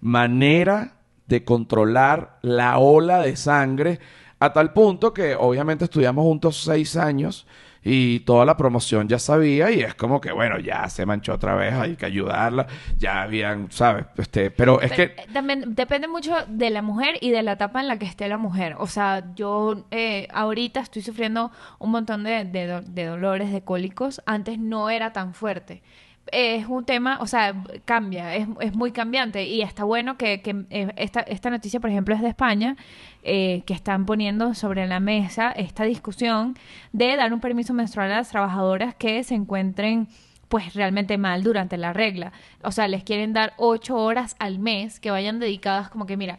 manera 0.00 0.94
de 1.26 1.44
controlar 1.44 2.38
la 2.42 2.78
ola 2.78 3.20
de 3.20 3.36
sangre 3.36 4.00
a 4.40 4.52
tal 4.52 4.72
punto 4.72 5.12
que 5.12 5.34
obviamente 5.34 5.84
estudiamos 5.84 6.22
juntos 6.22 6.62
seis 6.62 6.96
años 6.96 7.46
y 7.90 8.20
toda 8.20 8.44
la 8.44 8.56
promoción 8.56 9.08
ya 9.08 9.18
sabía 9.18 9.70
y 9.70 9.80
es 9.80 9.94
como 9.94 10.20
que 10.20 10.32
bueno 10.32 10.58
ya 10.58 10.88
se 10.88 11.06
manchó 11.06 11.34
otra 11.34 11.54
vez 11.54 11.72
hay 11.72 11.96
que 11.96 12.04
ayudarla 12.06 12.66
ya 12.98 13.22
habían 13.22 13.70
sabes 13.70 14.04
este 14.18 14.50
pero 14.50 14.80
es 14.80 14.92
que 14.92 15.08
También 15.32 15.74
depende 15.74 16.08
mucho 16.08 16.34
de 16.48 16.70
la 16.70 16.82
mujer 16.82 17.16
y 17.20 17.30
de 17.30 17.42
la 17.42 17.52
etapa 17.52 17.80
en 17.80 17.88
la 17.88 17.98
que 17.98 18.06
esté 18.06 18.28
la 18.28 18.38
mujer. 18.38 18.74
O 18.78 18.86
sea, 18.86 19.32
yo 19.34 19.86
eh, 19.90 20.28
ahorita 20.32 20.80
estoy 20.80 21.02
sufriendo 21.02 21.50
un 21.78 21.90
montón 21.90 22.24
de, 22.24 22.44
de 22.44 23.04
dolores, 23.04 23.52
de 23.52 23.62
cólicos. 23.62 24.20
Antes 24.26 24.58
no 24.58 24.90
era 24.90 25.12
tan 25.12 25.34
fuerte. 25.34 25.82
Es 26.32 26.66
un 26.66 26.84
tema, 26.84 27.18
o 27.20 27.26
sea, 27.26 27.54
cambia, 27.84 28.34
es, 28.34 28.46
es 28.60 28.74
muy 28.74 28.92
cambiante 28.92 29.44
y 29.44 29.62
está 29.62 29.84
bueno 29.84 30.16
que, 30.16 30.42
que, 30.42 30.64
eh, 30.70 30.92
esta, 30.96 31.20
esta 31.20 31.50
noticia, 31.50 31.80
por 31.80 31.90
ejemplo, 31.90 32.14
es 32.14 32.20
de 32.20 32.28
España, 32.28 32.76
eh, 33.22 33.62
que 33.66 33.74
están 33.74 34.06
poniendo 34.06 34.54
sobre 34.54 34.86
la 34.86 35.00
mesa 35.00 35.50
esta 35.50 35.84
discusión 35.84 36.56
de 36.92 37.16
dar 37.16 37.32
un 37.32 37.40
permiso 37.40 37.74
menstrual 37.74 38.12
a 38.12 38.16
las 38.16 38.30
trabajadoras 38.30 38.94
que 38.94 39.22
se 39.24 39.34
encuentren 39.34 40.08
pues 40.48 40.74
realmente 40.74 41.18
mal 41.18 41.42
durante 41.42 41.76
la 41.76 41.92
regla. 41.92 42.32
O 42.62 42.72
sea, 42.72 42.88
les 42.88 43.04
quieren 43.04 43.32
dar 43.32 43.52
ocho 43.58 43.96
horas 43.96 44.34
al 44.38 44.58
mes 44.58 44.98
que 45.00 45.10
vayan 45.10 45.38
dedicadas 45.38 45.90
como 45.90 46.06
que, 46.06 46.16
mira, 46.16 46.38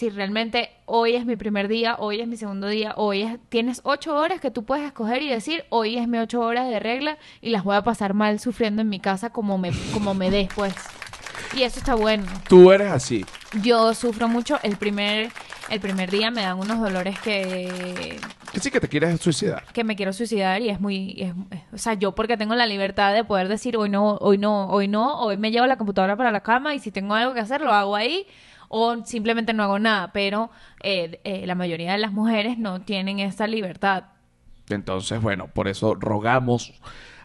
si 0.00 0.08
realmente 0.08 0.70
hoy 0.86 1.14
es 1.14 1.26
mi 1.26 1.36
primer 1.36 1.68
día, 1.68 1.96
hoy 1.98 2.22
es 2.22 2.26
mi 2.26 2.38
segundo 2.38 2.68
día, 2.68 2.94
hoy 2.96 3.20
es, 3.20 3.38
tienes 3.50 3.82
ocho 3.84 4.16
horas 4.16 4.40
que 4.40 4.50
tú 4.50 4.64
puedes 4.64 4.86
escoger 4.86 5.20
y 5.20 5.28
decir, 5.28 5.64
hoy 5.68 5.98
es 5.98 6.08
mi 6.08 6.16
ocho 6.16 6.40
horas 6.40 6.70
de 6.70 6.80
regla 6.80 7.18
y 7.42 7.50
las 7.50 7.64
voy 7.64 7.76
a 7.76 7.82
pasar 7.82 8.14
mal 8.14 8.40
sufriendo 8.40 8.80
en 8.80 8.88
mi 8.88 8.98
casa 8.98 9.28
como 9.28 9.58
me, 9.58 9.72
como 9.92 10.14
me 10.14 10.30
des, 10.30 10.48
pues. 10.54 10.72
Y 11.54 11.64
eso 11.64 11.80
está 11.80 11.94
bueno. 11.96 12.24
tú 12.48 12.72
eres 12.72 12.90
así 12.90 13.26
Yo 13.62 13.92
sufro 13.92 14.26
mucho. 14.26 14.58
El 14.62 14.76
primer, 14.78 15.30
el 15.68 15.80
primer 15.80 16.10
día 16.10 16.30
me 16.30 16.40
dan 16.42 16.58
unos 16.58 16.80
dolores 16.80 17.18
que, 17.20 18.18
que 18.52 18.60
sí 18.60 18.70
que 18.70 18.80
te 18.80 18.88
quieres 18.88 19.20
suicidar 19.20 19.64
que 19.74 19.84
me 19.84 19.96
quiero 19.96 20.14
suicidar 20.14 20.62
y 20.62 20.70
es 20.70 20.80
muy 20.80 21.14
es- 21.18 21.34
es- 21.50 21.74
o 21.74 21.78
sea 21.78 21.92
yo 21.94 22.14
porque 22.14 22.38
tengo 22.38 22.54
la 22.54 22.64
libertad 22.66 23.12
de 23.12 23.22
poder 23.24 23.48
decir 23.48 23.76
hoy 23.76 23.90
no 23.90 24.14
hoy 24.16 24.38
no 24.38 24.68
hoy 24.68 24.88
no 24.88 25.20
hoy 25.20 25.36
me 25.36 25.50
llevo 25.50 25.66
la 25.66 25.76
computadora 25.76 26.16
para 26.16 26.32
la 26.32 26.40
cama 26.40 26.74
y 26.74 26.78
si 26.78 26.90
tengo 26.90 27.14
algo 27.14 27.34
que 27.34 27.40
hacer 27.40 27.60
lo 27.60 27.72
hago 27.72 27.94
ahí 27.96 28.26
o 28.72 29.04
simplemente 29.04 29.52
no 29.52 29.64
hago 29.64 29.78
nada 29.78 30.12
pero 30.12 30.50
eh, 30.82 31.20
eh, 31.24 31.46
la 31.46 31.54
mayoría 31.54 31.92
de 31.92 31.98
las 31.98 32.12
mujeres 32.12 32.56
no 32.56 32.80
tienen 32.80 33.18
esa 33.18 33.46
libertad. 33.46 34.04
Entonces, 34.68 35.20
bueno, 35.20 35.48
por 35.48 35.68
eso 35.68 35.94
rogamos 35.94 36.72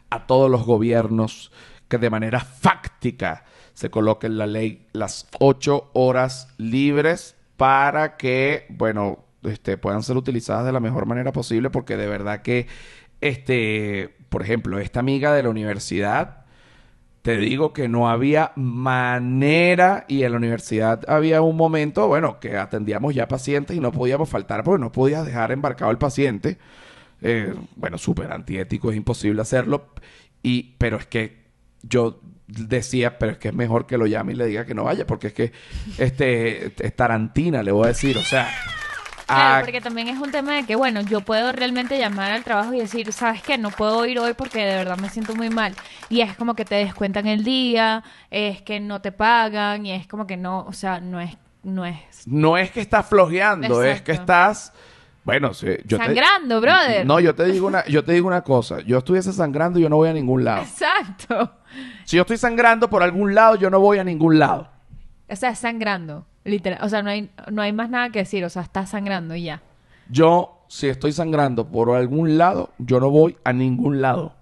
a 0.09 0.25
todos 0.25 0.49
los 0.49 0.65
gobiernos 0.65 1.51
que 1.87 1.97
de 1.99 2.09
manera 2.09 2.39
fáctica 2.39 3.45
se 3.73 3.91
coloque 3.91 4.27
en 4.27 4.37
la 4.37 4.47
ley 4.47 4.87
las 4.93 5.27
ocho 5.39 5.91
horas 5.93 6.47
libres 6.57 7.35
para 7.57 8.17
que, 8.17 8.65
bueno, 8.69 9.25
este, 9.43 9.77
puedan 9.77 10.01
ser 10.01 10.17
utilizadas 10.17 10.65
de 10.65 10.71
la 10.71 10.79
mejor 10.79 11.05
manera 11.05 11.31
posible, 11.31 11.69
porque 11.69 11.97
de 11.97 12.07
verdad 12.07 12.41
que, 12.41 12.67
este, 13.21 14.15
por 14.29 14.41
ejemplo, 14.41 14.79
esta 14.79 14.99
amiga 14.99 15.33
de 15.33 15.43
la 15.43 15.49
universidad, 15.49 16.44
te 17.25 17.37
digo 17.37 17.73
que 17.73 17.87
no 17.87 18.07
había 18.07 18.51
manera 18.55 20.05
y 20.07 20.21
en 20.21 20.31
la 20.33 20.37
universidad 20.37 21.03
había 21.07 21.41
un 21.41 21.57
momento, 21.57 22.07
bueno, 22.07 22.39
que 22.39 22.55
atendíamos 22.55 23.15
ya 23.15 23.27
pacientes 23.27 23.75
y 23.75 23.79
no 23.79 23.91
podíamos 23.91 24.29
faltar 24.29 24.63
porque 24.63 24.79
no 24.79 24.91
podías 24.91 25.25
dejar 25.25 25.51
embarcado 25.51 25.89
el 25.89 25.97
paciente. 25.97 26.59
Eh, 27.23 27.51
bueno, 27.77 27.97
súper 27.97 28.31
antiético, 28.31 28.91
es 28.91 28.97
imposible 28.97 29.41
hacerlo. 29.41 29.87
Y, 30.43 30.75
pero 30.77 30.97
es 30.97 31.07
que 31.07 31.45
yo 31.81 32.21
decía, 32.45 33.17
pero 33.17 33.31
es 33.31 33.37
que 33.39 33.47
es 33.47 33.55
mejor 33.55 33.87
que 33.87 33.97
lo 33.97 34.05
llame 34.05 34.33
y 34.33 34.35
le 34.35 34.45
diga 34.45 34.67
que 34.67 34.75
no 34.75 34.83
vaya, 34.83 35.07
porque 35.07 35.27
es 35.27 35.33
que 35.33 35.51
este 35.97 36.73
es 36.77 36.95
Tarantina, 36.95 37.63
le 37.63 37.71
voy 37.71 37.85
a 37.85 37.87
decir, 37.87 38.19
o 38.19 38.23
sea, 38.23 38.47
Claro, 39.25 39.55
a- 39.55 39.61
porque 39.61 39.81
también 39.81 40.07
es 40.07 40.19
un 40.19 40.31
tema 40.31 40.53
de 40.55 40.65
que, 40.65 40.75
bueno, 40.75 41.01
yo 41.01 41.21
puedo 41.21 41.51
realmente 41.51 41.97
llamar 41.97 42.31
al 42.31 42.43
trabajo 42.43 42.73
y 42.73 42.79
decir, 42.79 43.11
¿sabes 43.11 43.41
qué? 43.41 43.57
No 43.57 43.71
puedo 43.71 44.05
ir 44.05 44.19
hoy 44.19 44.33
porque 44.33 44.59
de 44.65 44.75
verdad 44.77 44.97
me 44.97 45.09
siento 45.09 45.35
muy 45.35 45.49
mal. 45.49 45.73
Y 46.09 46.21
es 46.21 46.35
como 46.35 46.53
que 46.55 46.65
te 46.65 46.75
descuentan 46.75 47.25
el 47.27 47.43
día, 47.43 48.03
es 48.29 48.61
que 48.61 48.79
no 48.79 49.01
te 49.01 49.11
pagan 49.11 49.85
y 49.85 49.91
es 49.93 50.07
como 50.07 50.27
que 50.27 50.37
no, 50.37 50.65
o 50.67 50.73
sea, 50.73 50.99
no 50.99 51.19
es, 51.19 51.35
no 51.63 51.85
es 51.85 51.95
no 52.27 52.57
es 52.57 52.71
que 52.71 52.81
estás 52.81 53.05
flojeando, 53.07 53.81
es 53.83 54.01
que 54.01 54.11
estás, 54.11 54.71
bueno, 55.23 55.53
sí, 55.55 55.67
yo 55.85 55.97
te- 55.97 56.05
sangrando, 56.05 56.61
brother. 56.61 57.05
No, 57.05 57.19
yo 57.19 57.33
te 57.33 57.45
digo 57.45 57.65
una, 57.67 57.83
yo 57.87 58.03
te 58.03 58.11
digo 58.13 58.27
una 58.27 58.41
cosa. 58.43 58.81
Yo 58.81 58.99
estuviese 58.99 59.33
sangrando, 59.33 59.79
yo 59.79 59.89
no 59.89 59.95
voy 59.95 60.09
a 60.09 60.13
ningún 60.13 60.43
lado. 60.43 60.61
Exacto. 60.61 61.51
Si 62.03 62.15
yo 62.17 62.21
estoy 62.21 62.37
sangrando 62.37 62.89
por 62.89 63.01
algún 63.01 63.33
lado, 63.33 63.55
yo 63.55 63.69
no 63.71 63.79
voy 63.79 63.97
a 63.97 64.03
ningún 64.03 64.37
lado. 64.37 64.69
O 65.29 65.35
sea, 65.35 65.55
sangrando, 65.55 66.25
literal. 66.43 66.79
O 66.83 66.89
sea, 66.89 67.01
no 67.01 67.09
hay, 67.09 67.29
no 67.51 67.61
hay 67.61 67.73
más 67.73 67.89
nada 67.89 68.09
que 68.09 68.19
decir, 68.19 68.43
o 68.45 68.49
sea, 68.49 68.61
está 68.61 68.85
sangrando 68.85 69.35
y 69.35 69.43
ya. 69.43 69.61
Yo, 70.09 70.65
si 70.67 70.87
estoy 70.87 71.11
sangrando 71.11 71.67
por 71.67 71.89
algún 71.95 72.37
lado, 72.37 72.71
yo 72.77 72.99
no 72.99 73.09
voy 73.09 73.37
a 73.43 73.53
ningún 73.53 74.01
lado. 74.01 74.33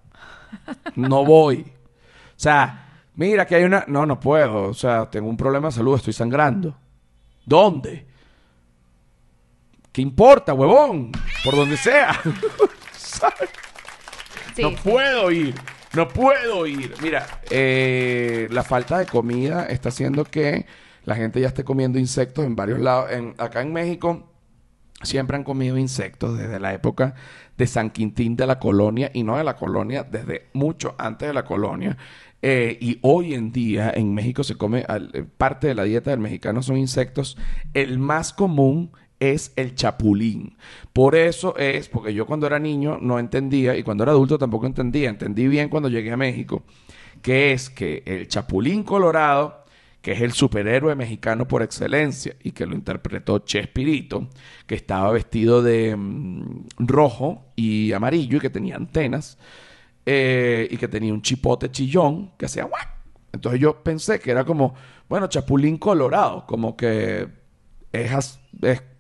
No 0.96 1.26
voy. 1.26 1.62
O 1.62 2.40
sea, 2.44 2.88
mira 3.16 3.46
que 3.46 3.56
hay 3.56 3.64
una... 3.64 3.86
No, 3.88 4.06
no 4.06 4.20
puedo. 4.20 4.64
O 4.64 4.74
sea, 4.74 5.10
tengo 5.10 5.30
un 5.30 5.38
problema 5.38 5.70
de 5.70 5.74
salud, 5.74 5.96
estoy 5.96 6.14
sangrando. 6.14 6.76
¿Dónde? 7.46 8.06
¿Qué 9.92 10.02
importa, 10.02 10.54
huevón? 10.54 11.12
Por 11.46 11.56
donde 11.56 11.78
sea. 11.78 12.20
¿Sabes? 12.92 13.50
Sí, 14.56 14.62
no 14.62 14.70
sí. 14.70 14.78
puedo 14.84 15.32
ir. 15.32 15.56
No 15.96 16.08
puedo 16.08 16.66
ir. 16.66 16.94
Mira, 17.02 17.26
eh, 17.52 18.48
la 18.52 18.64
falta 18.64 18.98
de 18.98 19.06
comida 19.06 19.66
está 19.66 19.90
haciendo 19.90 20.26
que 20.26 20.66
la 21.06 21.16
gente 21.16 21.40
ya 21.40 21.48
esté 21.48 21.64
comiendo 21.64 22.00
insectos 22.00 22.46
en 22.46 22.56
varios 22.56 22.80
lados. 22.80 23.12
En, 23.12 23.36
acá 23.38 23.62
en 23.62 23.74
México 23.74 24.30
siempre 25.04 25.38
han 25.38 25.44
comido 25.44 25.78
insectos 25.78 26.38
desde 26.38 26.60
la 26.60 26.74
época 26.74 27.14
de 27.58 27.68
San 27.68 27.92
Quintín 27.92 28.36
de 28.36 28.48
la 28.48 28.58
colonia 28.58 29.12
y 29.14 29.24
no 29.24 29.38
de 29.38 29.44
la 29.44 29.56
colonia, 29.56 30.04
desde 30.04 30.48
mucho 30.54 30.96
antes 30.98 31.28
de 31.28 31.34
la 31.34 31.46
colonia. 31.46 31.98
Eh, 32.42 32.78
y 32.82 32.98
hoy 33.04 33.36
en 33.36 33.52
día 33.52 33.92
en 33.96 34.14
México 34.14 34.44
se 34.44 34.56
come, 34.56 34.84
al- 34.88 35.12
eh, 35.14 35.24
parte 35.38 35.68
de 35.68 35.76
la 35.76 35.84
dieta 35.84 36.10
del 36.12 36.20
mexicano 36.20 36.64
son 36.64 36.78
insectos. 36.78 37.38
El 37.74 38.00
más 38.00 38.34
común 38.34 38.92
es 39.32 39.54
el 39.56 39.76
chapulín. 39.76 40.58
Por 40.92 41.16
eso 41.16 41.56
es, 41.58 41.90
porque 41.90 42.14
yo 42.14 42.26
cuando 42.26 42.48
era 42.48 42.60
niño 42.60 42.98
no 43.02 43.20
entendía 43.20 43.76
y 43.78 43.84
cuando 43.84 44.04
era 44.04 44.12
adulto 44.12 44.38
tampoco 44.38 44.66
entendía. 44.66 45.10
Entendí 45.10 45.48
bien 45.48 45.70
cuando 45.70 45.90
llegué 45.90 46.12
a 46.12 46.18
México, 46.18 46.64
que 47.22 47.54
es 47.54 47.70
que 47.70 48.04
el 48.06 48.28
chapulín 48.28 48.84
colorado, 48.84 49.66
que 50.02 50.12
es 50.12 50.22
el 50.22 50.34
superhéroe 50.34 50.96
mexicano 50.96 51.48
por 51.48 51.64
excelencia 51.64 52.36
y 52.44 52.52
que 52.52 52.66
lo 52.66 52.76
interpretó 52.76 53.40
Chespirito, 53.40 54.28
que 54.68 54.76
estaba 54.76 55.12
vestido 55.12 55.62
de 55.62 55.96
mm, 55.96 56.66
rojo 56.80 57.46
y 57.56 57.94
amarillo 57.94 58.38
y 58.38 58.42
que 58.42 58.50
tenía 58.50 58.76
antenas 58.76 59.38
eh, 60.06 60.68
y 60.70 60.78
que 60.78 60.90
tenía 60.90 61.14
un 61.14 61.22
chipote 61.22 61.72
chillón 61.72 62.32
que 62.38 62.48
hacía 62.48 62.66
¡guac! 62.66 62.94
Entonces 63.32 63.60
yo 63.60 63.82
pensé 63.82 64.20
que 64.20 64.32
era 64.32 64.46
como, 64.46 64.76
bueno, 65.10 65.28
Chapulín 65.28 65.78
Colorado, 65.78 66.46
como 66.46 66.78
que 66.78 67.28
es, 67.92 68.40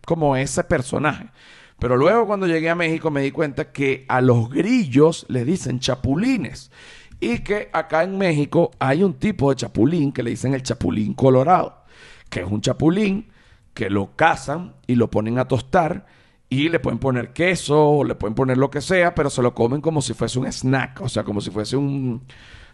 como 0.05 0.35
ese 0.35 0.63
personaje. 0.63 1.29
Pero 1.79 1.97
luego 1.97 2.27
cuando 2.27 2.47
llegué 2.47 2.69
a 2.69 2.75
México 2.75 3.11
me 3.11 3.21
di 3.21 3.31
cuenta 3.31 3.71
que 3.71 4.05
a 4.07 4.21
los 4.21 4.49
grillos 4.49 5.25
le 5.29 5.43
dicen 5.45 5.79
chapulines. 5.79 6.71
Y 7.19 7.39
que 7.39 7.69
acá 7.71 8.03
en 8.03 8.17
México 8.17 8.71
hay 8.79 9.03
un 9.03 9.13
tipo 9.13 9.49
de 9.49 9.55
chapulín 9.55 10.11
que 10.11 10.23
le 10.23 10.31
dicen 10.31 10.53
el 10.53 10.63
chapulín 10.63 11.13
colorado, 11.13 11.83
que 12.29 12.41
es 12.41 12.45
un 12.45 12.61
chapulín 12.61 13.31
que 13.73 13.89
lo 13.89 14.15
cazan 14.15 14.75
y 14.87 14.95
lo 14.95 15.09
ponen 15.09 15.39
a 15.39 15.47
tostar 15.47 16.05
y 16.49 16.69
le 16.69 16.79
pueden 16.79 16.99
poner 16.99 17.33
queso 17.33 17.81
o 17.81 18.03
le 18.03 18.15
pueden 18.15 18.35
poner 18.35 18.57
lo 18.57 18.69
que 18.69 18.81
sea, 18.81 19.15
pero 19.15 19.29
se 19.29 19.41
lo 19.41 19.55
comen 19.55 19.81
como 19.81 20.01
si 20.01 20.13
fuese 20.13 20.37
un 20.37 20.51
snack, 20.51 21.01
o 21.01 21.09
sea, 21.09 21.23
como 21.23 21.41
si 21.41 21.49
fuese 21.49 21.77
un, 21.77 22.23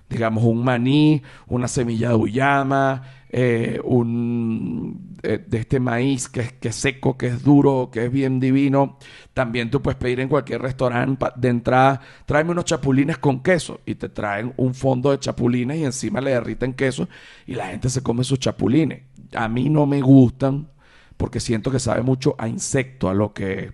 digamos, 0.09 0.43
un 0.43 0.63
maní, 0.63 1.21
una 1.47 1.67
semilla 1.67 2.09
de 2.09 2.15
uyama, 2.15 3.03
eh, 3.31 3.79
un 3.83 5.17
eh, 5.21 5.43
de 5.45 5.59
este 5.59 5.79
maíz 5.79 6.27
que 6.27 6.39
es, 6.39 6.53
que 6.53 6.71
seco, 6.71 7.15
que 7.15 7.27
es 7.27 7.43
duro, 7.43 7.89
que 7.91 8.05
es 8.05 8.11
bien 8.11 8.39
divino. 8.39 8.97
También 9.33 9.69
tú 9.69 9.81
puedes 9.81 9.99
pedir 9.99 10.19
en 10.19 10.29
cualquier 10.29 10.61
restaurante 10.61 11.27
de 11.35 11.49
entrada, 11.49 12.01
tráeme 12.25 12.51
unos 12.51 12.65
chapulines 12.65 13.19
con 13.19 13.41
queso 13.43 13.81
y 13.85 13.95
te 13.95 14.09
traen 14.09 14.53
un 14.57 14.73
fondo 14.73 15.11
de 15.11 15.19
chapulines 15.19 15.77
y 15.77 15.85
encima 15.85 16.21
le 16.21 16.31
derriten 16.31 16.73
queso 16.73 17.07
y 17.45 17.53
la 17.53 17.67
gente 17.67 17.89
se 17.89 18.01
come 18.01 18.23
sus 18.23 18.39
chapulines. 18.39 19.03
A 19.35 19.47
mí 19.47 19.69
no 19.69 19.85
me 19.85 20.01
gustan 20.01 20.69
porque 21.17 21.39
siento 21.39 21.69
que 21.69 21.79
sabe 21.79 22.01
mucho 22.01 22.35
a 22.37 22.47
insecto, 22.47 23.09
a 23.09 23.13
lo 23.13 23.33
que 23.33 23.73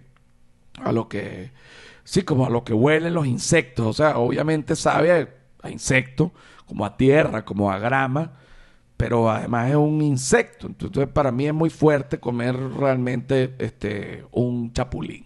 a 0.84 0.92
lo 0.92 1.08
que 1.08 1.52
sí, 2.04 2.24
como 2.24 2.46
a 2.46 2.50
lo 2.50 2.66
que 2.66 2.74
huelen 2.74 3.14
los 3.14 3.26
insectos, 3.26 3.86
o 3.88 3.94
sea, 3.94 4.18
obviamente 4.18 4.76
sabe 4.76 5.45
a, 5.66 5.70
insecto, 5.70 6.32
como 6.66 6.86
a 6.86 6.98
tierra, 6.98 7.46
como 7.46 7.72
a 7.72 7.80
grama, 7.80 8.34
pero 8.98 9.30
además 9.30 9.70
es 9.70 9.76
un 9.76 10.02
insecto, 10.02 10.68
entonces 10.68 11.08
para 11.08 11.32
mí 11.32 11.48
es 11.48 11.54
muy 11.54 11.70
fuerte 11.70 12.20
comer 12.20 12.56
realmente 12.56 13.56
este 13.60 14.26
un 14.32 14.72
chapulín. 14.72 15.26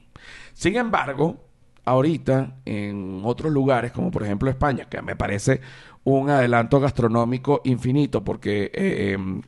Sin 0.54 0.76
embargo, 0.76 1.46
ahorita 1.86 2.58
en 2.66 3.22
otros 3.24 3.52
lugares, 3.52 3.92
como 3.92 4.12
por 4.12 4.24
ejemplo 4.24 4.50
España, 4.50 4.86
que 4.86 5.02
me 5.02 5.16
parece 5.16 5.62
un 6.04 6.30
adelanto 6.30 6.80
gastronómico 6.80 7.62
infinito, 7.64 8.24
porque 8.24 8.72
eh, 8.74 9.14
em, 9.14 9.42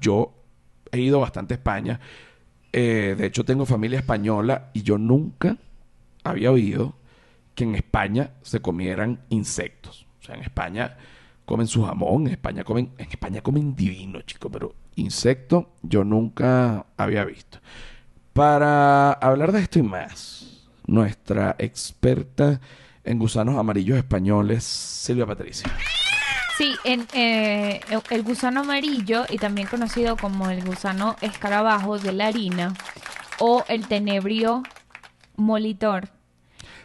yo 0.00 0.34
he 0.90 1.00
ido 1.00 1.20
bastante 1.20 1.54
a 1.54 1.56
España. 1.56 2.00
Eh, 2.72 3.14
de 3.18 3.26
hecho, 3.26 3.44
tengo 3.44 3.66
familia 3.66 3.98
española 3.98 4.70
y 4.72 4.82
yo 4.82 4.98
nunca 4.98 5.58
había 6.24 6.50
oído 6.50 6.94
que 7.54 7.64
en 7.64 7.74
España 7.74 8.30
se 8.42 8.60
comieran 8.60 9.20
insectos. 9.28 10.06
O 10.22 10.24
sea, 10.24 10.36
en 10.36 10.42
España 10.42 10.96
comen 11.44 11.66
su 11.66 11.84
jamón, 11.84 12.28
en 12.28 12.34
España 12.34 12.62
comen, 12.62 12.92
en 12.96 13.08
España 13.10 13.40
comen 13.42 13.74
divino, 13.74 14.22
chicos, 14.22 14.50
pero 14.52 14.74
insecto 14.94 15.72
yo 15.82 16.04
nunca 16.04 16.86
había 16.96 17.24
visto. 17.24 17.58
Para 18.32 19.12
hablar 19.12 19.50
de 19.52 19.60
esto 19.60 19.80
y 19.80 19.82
más, 19.82 20.68
nuestra 20.86 21.56
experta 21.58 22.60
en 23.04 23.18
gusanos 23.18 23.58
amarillos 23.58 23.98
españoles, 23.98 24.62
Silvia 24.62 25.26
Patricia. 25.26 25.70
Sí, 26.56 26.74
en, 26.84 27.06
eh, 27.14 27.80
el 28.10 28.22
gusano 28.22 28.60
amarillo 28.60 29.24
y 29.28 29.38
también 29.38 29.66
conocido 29.66 30.16
como 30.16 30.48
el 30.50 30.64
gusano 30.64 31.16
escarabajo 31.20 31.98
de 31.98 32.12
la 32.12 32.28
harina 32.28 32.74
o 33.40 33.64
el 33.68 33.88
tenebrio 33.88 34.62
molitor 35.36 36.08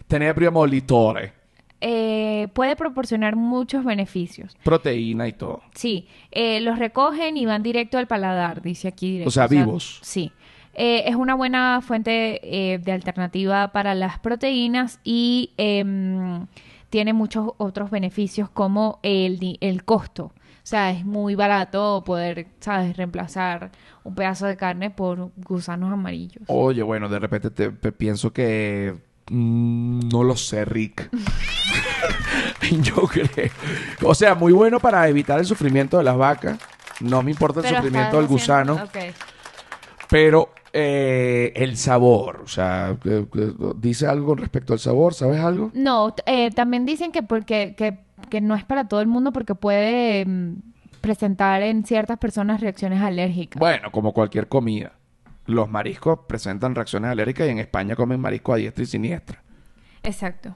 Tenebrio 0.07 0.53
molitore, 0.53 1.33
eh, 1.81 2.47
puede 2.53 2.75
proporcionar 2.75 3.35
muchos 3.35 3.83
beneficios. 3.85 4.55
proteína 4.63 5.27
y 5.27 5.33
todo. 5.33 5.61
Sí, 5.73 6.07
eh, 6.31 6.59
los 6.61 6.79
recogen 6.79 7.37
y 7.37 7.45
van 7.45 7.63
directo 7.63 7.97
al 7.97 8.07
paladar, 8.07 8.61
dice 8.61 8.87
aquí. 8.87 9.11
directo. 9.11 9.29
O 9.29 9.31
sea, 9.31 9.47
vivos. 9.47 9.99
Sí. 10.01 10.31
Eh, 10.73 11.05
es 11.07 11.15
una 11.15 11.33
buena 11.33 11.81
fuente 11.81 12.39
eh, 12.43 12.77
de 12.77 12.91
alternativa 12.91 13.71
para 13.71 13.95
las 13.95 14.19
proteínas 14.19 14.99
y 15.03 15.51
em, 15.57 16.45
tiene 16.91 17.13
muchos 17.13 17.53
otros 17.57 17.89
beneficios 17.89 18.49
como 18.49 18.99
el, 19.01 19.57
el 19.59 19.83
costo. 19.83 20.25
O 20.67 20.69
sea, 20.69 20.91
es 20.91 21.05
muy 21.05 21.33
barato 21.33 22.03
poder, 22.05 22.47
¿sabes?, 22.59 22.97
reemplazar 22.97 23.71
un 24.03 24.15
pedazo 24.15 24.47
de 24.47 24.57
carne 24.57 24.89
por 24.89 25.31
gusanos 25.37 25.93
amarillos. 25.93 26.43
Oye, 26.47 26.83
bueno, 26.83 27.07
de 27.07 27.19
repente 27.19 27.49
te, 27.49 27.71
pienso 27.93 28.33
que 28.33 28.95
no 29.29 30.23
lo 30.23 30.35
sé, 30.35 30.65
Rick. 30.65 31.09
Yo 32.81 32.95
creo. 33.03 33.49
O 34.03 34.15
sea, 34.15 34.35
muy 34.35 34.53
bueno 34.53 34.79
para 34.79 35.07
evitar 35.07 35.39
el 35.39 35.45
sufrimiento 35.45 35.97
de 35.97 36.03
las 36.03 36.17
vacas. 36.17 36.57
No 36.99 37.21
me 37.23 37.31
importa 37.31 37.59
el 37.59 37.65
Pero 37.65 37.77
sufrimiento 37.77 38.07
estás 38.07 38.19
del 38.21 38.27
gusano, 38.27 38.73
haciendo- 38.73 39.11
ok. 39.11 39.15
pero 40.09 40.49
eh, 40.73 41.53
el 41.55 41.77
sabor, 41.77 42.41
o 42.43 42.47
sea, 42.47 42.97
que- 43.01 43.25
que- 43.31 43.53
dice 43.77 44.05
algo 44.07 44.35
respecto 44.35 44.73
al 44.73 44.79
sabor, 44.79 45.13
¿sabes 45.13 45.39
algo? 45.39 45.71
No, 45.73 46.13
t- 46.13 46.23
eh, 46.25 46.51
también 46.51 46.85
dicen 46.85 47.11
que 47.11 47.23
porque 47.23 47.75
que, 47.77 47.99
que 48.29 48.41
no 48.41 48.55
es 48.55 48.63
para 48.63 48.87
todo 48.87 49.01
el 49.01 49.07
mundo 49.07 49.31
porque 49.31 49.55
puede 49.55 50.25
mm, 50.25 50.55
presentar 51.01 51.61
en 51.61 51.85
ciertas 51.85 52.17
personas 52.17 52.61
reacciones 52.61 53.01
alérgicas. 53.01 53.59
Bueno, 53.59 53.91
como 53.91 54.11
cualquier 54.13 54.47
comida. 54.47 54.91
Los 55.47 55.69
mariscos 55.69 56.19
presentan 56.27 56.75
reacciones 56.75 57.09
alérgicas 57.09 57.47
y 57.47 57.51
en 57.51 57.59
España 57.59 57.95
comen 57.95 58.19
marisco 58.19 58.53
a 58.53 58.57
diestra 58.57 58.83
y 58.83 58.87
siniestra. 58.87 59.41
Exacto. 60.03 60.55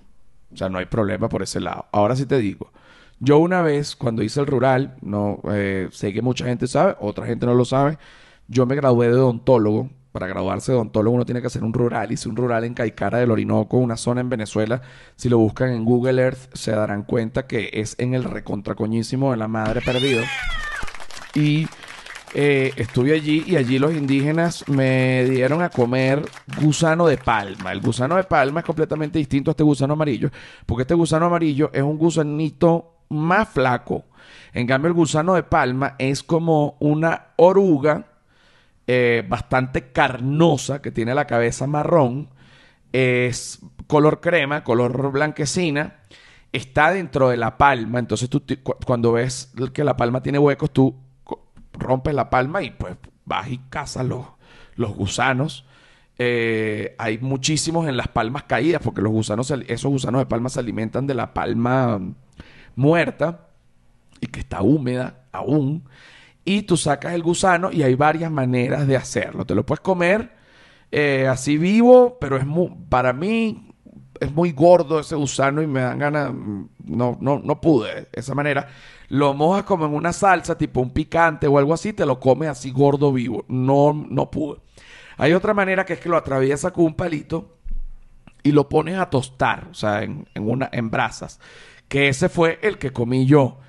O 0.54 0.58
sea, 0.58 0.70
no 0.70 0.78
hay 0.78 0.86
problema 0.86 1.30
por 1.30 1.42
ese 1.42 1.60
lado. 1.60 1.86
Ahora 1.92 2.16
sí 2.16 2.26
te 2.26 2.38
digo. 2.38 2.72
Yo 3.20 3.38
una 3.38 3.62
vez, 3.62 3.96
cuando 3.96 4.24
hice 4.24 4.40
el 4.40 4.48
rural, 4.48 4.98
no 5.02 5.40
eh, 5.52 5.88
sé 5.92 6.12
que 6.12 6.22
mucha 6.22 6.46
gente 6.46 6.68
sabe, 6.68 6.96
otra 7.00 7.26
gente 7.26 7.46
no 7.46 7.54
lo 7.54 7.66
sabe. 7.66 7.98
Yo 8.48 8.66
me 8.66 8.76
gradué 8.76 9.08
de 9.08 9.14
odontólogo. 9.14 9.90
Para 10.12 10.28
graduarse 10.28 10.74
de 10.74 10.78
odontólogo 10.78 11.16
uno 11.16 11.26
tiene 11.26 11.40
que 11.40 11.48
hacer 11.48 11.64
un 11.64 11.72
rural. 11.72 12.12
Hice 12.12 12.28
un 12.28 12.36
rural 12.36 12.66
en 12.66 12.74
Caicara 12.74 13.20
del 13.20 13.32
Orinoco, 13.32 13.78
una 13.78 13.96
zona 13.96 14.20
en 14.20 14.28
Venezuela. 14.28 14.82
Si 15.16 15.30
lo 15.30 15.38
buscan 15.38 15.70
en 15.70 15.86
Google 15.86 16.22
Earth, 16.22 16.54
se 16.54 16.72
darán 16.72 17.04
cuenta 17.04 17.48
que 17.48 17.70
es 17.72 17.96
en 17.98 18.14
el 18.14 18.26
recontracoñísimo 18.26 19.32
de 19.32 19.38
la 19.38 19.48
madre 19.48 19.80
perdido. 19.80 20.22
Y 21.34 21.68
eh, 22.34 22.72
estuve 22.78 23.14
allí 23.14 23.44
y 23.46 23.58
allí 23.58 23.78
los 23.78 23.94
indígenas 23.94 24.68
me 24.70 25.26
dieron 25.26 25.62
a 25.62 25.70
comer 25.70 26.24
gusano 26.62 27.08
de 27.08 27.18
palma. 27.18 27.72
El 27.72 27.82
gusano 27.82 28.16
de 28.16 28.24
palma 28.24 28.62
es 28.62 28.66
completamente 28.66 29.20
distinto 29.20 29.52
a 29.52 29.54
este 29.54 29.64
gusano 29.64 29.94
amarillo, 29.94 30.30
porque 30.66 30.84
este 30.84 30.94
gusano 30.94 31.26
amarillo 31.26 31.70
es 31.74 31.82
un 31.82 31.98
gusanito 31.98 33.02
más 33.10 33.50
flaco. 33.50 34.06
En 34.54 34.66
cambio, 34.66 34.88
el 34.88 34.94
gusano 34.94 35.34
de 35.34 35.44
palma 35.44 35.96
es 36.00 36.24
como 36.24 36.78
una 36.80 37.28
oruga 37.36 38.06
eh, 38.88 39.24
bastante 39.28 39.92
carnosa 39.92 40.82
que 40.82 40.92
tiene 40.92 41.14
la 41.14 41.28
cabeza 41.28 41.68
marrón. 41.68 42.30
Es 42.94 43.60
color 43.88 44.22
crema, 44.22 44.64
color 44.64 45.12
blanquecina. 45.12 45.98
Está 46.54 46.92
dentro 46.92 47.30
de 47.30 47.38
la 47.38 47.58
palma. 47.58 48.00
Entonces, 48.00 48.30
tú 48.30 48.44
cuando 48.86 49.14
ves 49.14 49.54
que 49.74 49.84
la 49.84 49.98
palma 49.98 50.22
tiene 50.22 50.40
huecos, 50.40 50.72
tú 50.72 50.96
rompes 51.74 52.14
la 52.14 52.30
palma 52.30 52.62
y 52.64 52.72
pues 52.72 52.96
vas 53.26 53.50
y 53.50 53.58
cazas 53.70 54.06
los, 54.06 54.26
los 54.76 54.96
gusanos. 54.96 55.66
Eh, 56.18 56.96
hay 57.00 57.18
muchísimos 57.18 57.88
en 57.88 57.98
las 57.98 58.08
palmas 58.08 58.44
caídas 58.44 58.82
porque 58.84 59.02
los 59.02 59.12
gusanos, 59.12 59.52
esos 59.68 59.92
gusanos 59.92 60.22
de 60.22 60.26
palma 60.26 60.50
se 60.50 60.60
alimentan 60.60 61.08
de 61.08 61.16
la 61.16 61.34
palma 61.34 62.00
muerta 62.76 63.48
y 64.20 64.28
que 64.28 64.42
está 64.42 64.62
húmeda 64.62 65.24
aún. 65.32 65.84
Y 66.44 66.64
tú 66.64 66.78
sacas 66.78 67.14
el 67.14 67.24
gusano 67.24 67.72
y 67.72 67.84
hay 67.84 67.96
varias 67.96 68.32
maneras 68.32 68.88
de 68.88 68.98
hacerlo. 68.98 69.46
Te 69.46 69.56
lo 69.56 69.66
puedes 69.66 69.82
comer 69.82 70.32
eh, 70.92 71.28
así 71.28 71.58
vivo, 71.58 72.18
pero 72.20 72.38
es 72.38 72.46
muy, 72.46 72.70
para 72.90 73.14
mí 73.14 73.72
es 74.20 74.32
muy 74.34 74.52
gordo 74.52 75.00
ese 75.00 75.16
gusano 75.16 75.62
y 75.62 75.68
me 75.68 75.82
dan 75.82 76.00
ganas, 76.00 76.32
mm, 76.34 76.66
no, 76.86 77.18
no, 77.20 77.40
no 77.40 77.62
pude 77.62 77.94
de 77.94 78.08
esa 78.14 78.36
manera. 78.36 78.68
Lo 79.12 79.34
mojas 79.34 79.64
como 79.64 79.86
en 79.86 79.94
una 79.94 80.14
salsa, 80.14 80.58
tipo 80.58 80.80
un 80.80 80.92
picante 80.92 81.46
o 81.46 81.58
algo 81.58 81.74
así, 81.74 81.92
te 81.92 82.06
lo 82.06 82.18
comes 82.18 82.48
así 82.48 82.72
gordo 82.72 83.12
vivo. 83.12 83.44
No, 83.50 83.92
no 83.94 84.32
pude. 84.32 84.62
Hay 85.18 85.34
otra 85.34 85.54
manera 85.54 85.86
que 85.86 85.94
es 85.94 86.00
que 86.00 86.08
lo 86.08 86.16
atraviesas 86.16 86.72
con 86.72 86.86
un 86.86 86.94
palito 86.96 87.58
y 88.42 88.54
lo 88.54 88.70
pones 88.70 88.98
a 88.98 89.10
tostar, 89.10 89.68
o 89.70 89.74
sea, 89.74 90.04
en, 90.04 90.30
en 90.34 90.50
una, 90.50 90.70
en 90.72 90.90
brasas. 90.90 91.42
Que 91.90 92.08
ese 92.08 92.30
fue 92.30 92.60
el 92.62 92.78
que 92.78 92.92
comí 92.94 93.26
yo. 93.26 93.60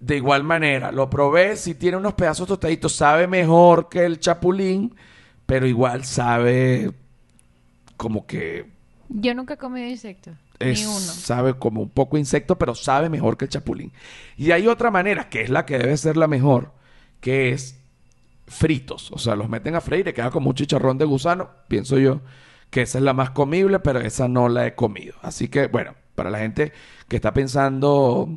De 0.00 0.16
igual 0.16 0.42
manera, 0.42 0.90
lo 0.90 1.08
probé, 1.08 1.54
si 1.56 1.76
tiene 1.76 1.96
unos 1.96 2.14
pedazos 2.14 2.48
tostaditos, 2.48 2.92
sabe 2.92 3.28
mejor 3.28 3.88
que 3.88 4.04
el 4.04 4.18
chapulín, 4.18 4.96
pero 5.46 5.66
igual 5.68 6.04
sabe 6.04 6.90
como 7.96 8.26
que 8.26 8.66
Yo 9.08 9.32
nunca 9.34 9.54
he 9.54 9.58
comido 9.58 9.86
insectos. 9.88 10.34
Es- 10.58 10.80
sabe 10.82 11.54
como 11.54 11.82
un 11.82 11.90
poco 11.90 12.18
insecto, 12.18 12.58
pero 12.58 12.74
sabe 12.74 13.08
mejor 13.08 13.36
que 13.36 13.46
el 13.46 13.50
chapulín. 13.50 13.92
Y 14.36 14.50
hay 14.52 14.66
otra 14.68 14.90
manera, 14.90 15.28
que 15.28 15.42
es 15.42 15.50
la 15.50 15.66
que 15.66 15.78
debe 15.78 15.96
ser 15.96 16.16
la 16.16 16.26
mejor, 16.28 16.72
que 17.20 17.50
es 17.52 17.78
fritos. 18.46 19.10
O 19.12 19.18
sea, 19.18 19.36
los 19.36 19.48
meten 19.48 19.74
a 19.74 19.80
freír 19.80 20.06
y 20.08 20.12
queda 20.12 20.30
como 20.30 20.50
un 20.50 20.54
chicharrón 20.56 20.98
de 20.98 21.04
gusano. 21.04 21.50
Pienso 21.68 21.98
yo 21.98 22.20
que 22.70 22.82
esa 22.82 22.98
es 22.98 23.04
la 23.04 23.12
más 23.12 23.30
comible, 23.30 23.78
pero 23.80 24.00
esa 24.00 24.28
no 24.28 24.48
la 24.48 24.66
he 24.66 24.74
comido. 24.74 25.14
Así 25.22 25.48
que, 25.48 25.66
bueno, 25.68 25.94
para 26.14 26.30
la 26.30 26.38
gente 26.38 26.72
que 27.08 27.16
está 27.16 27.32
pensando, 27.32 28.28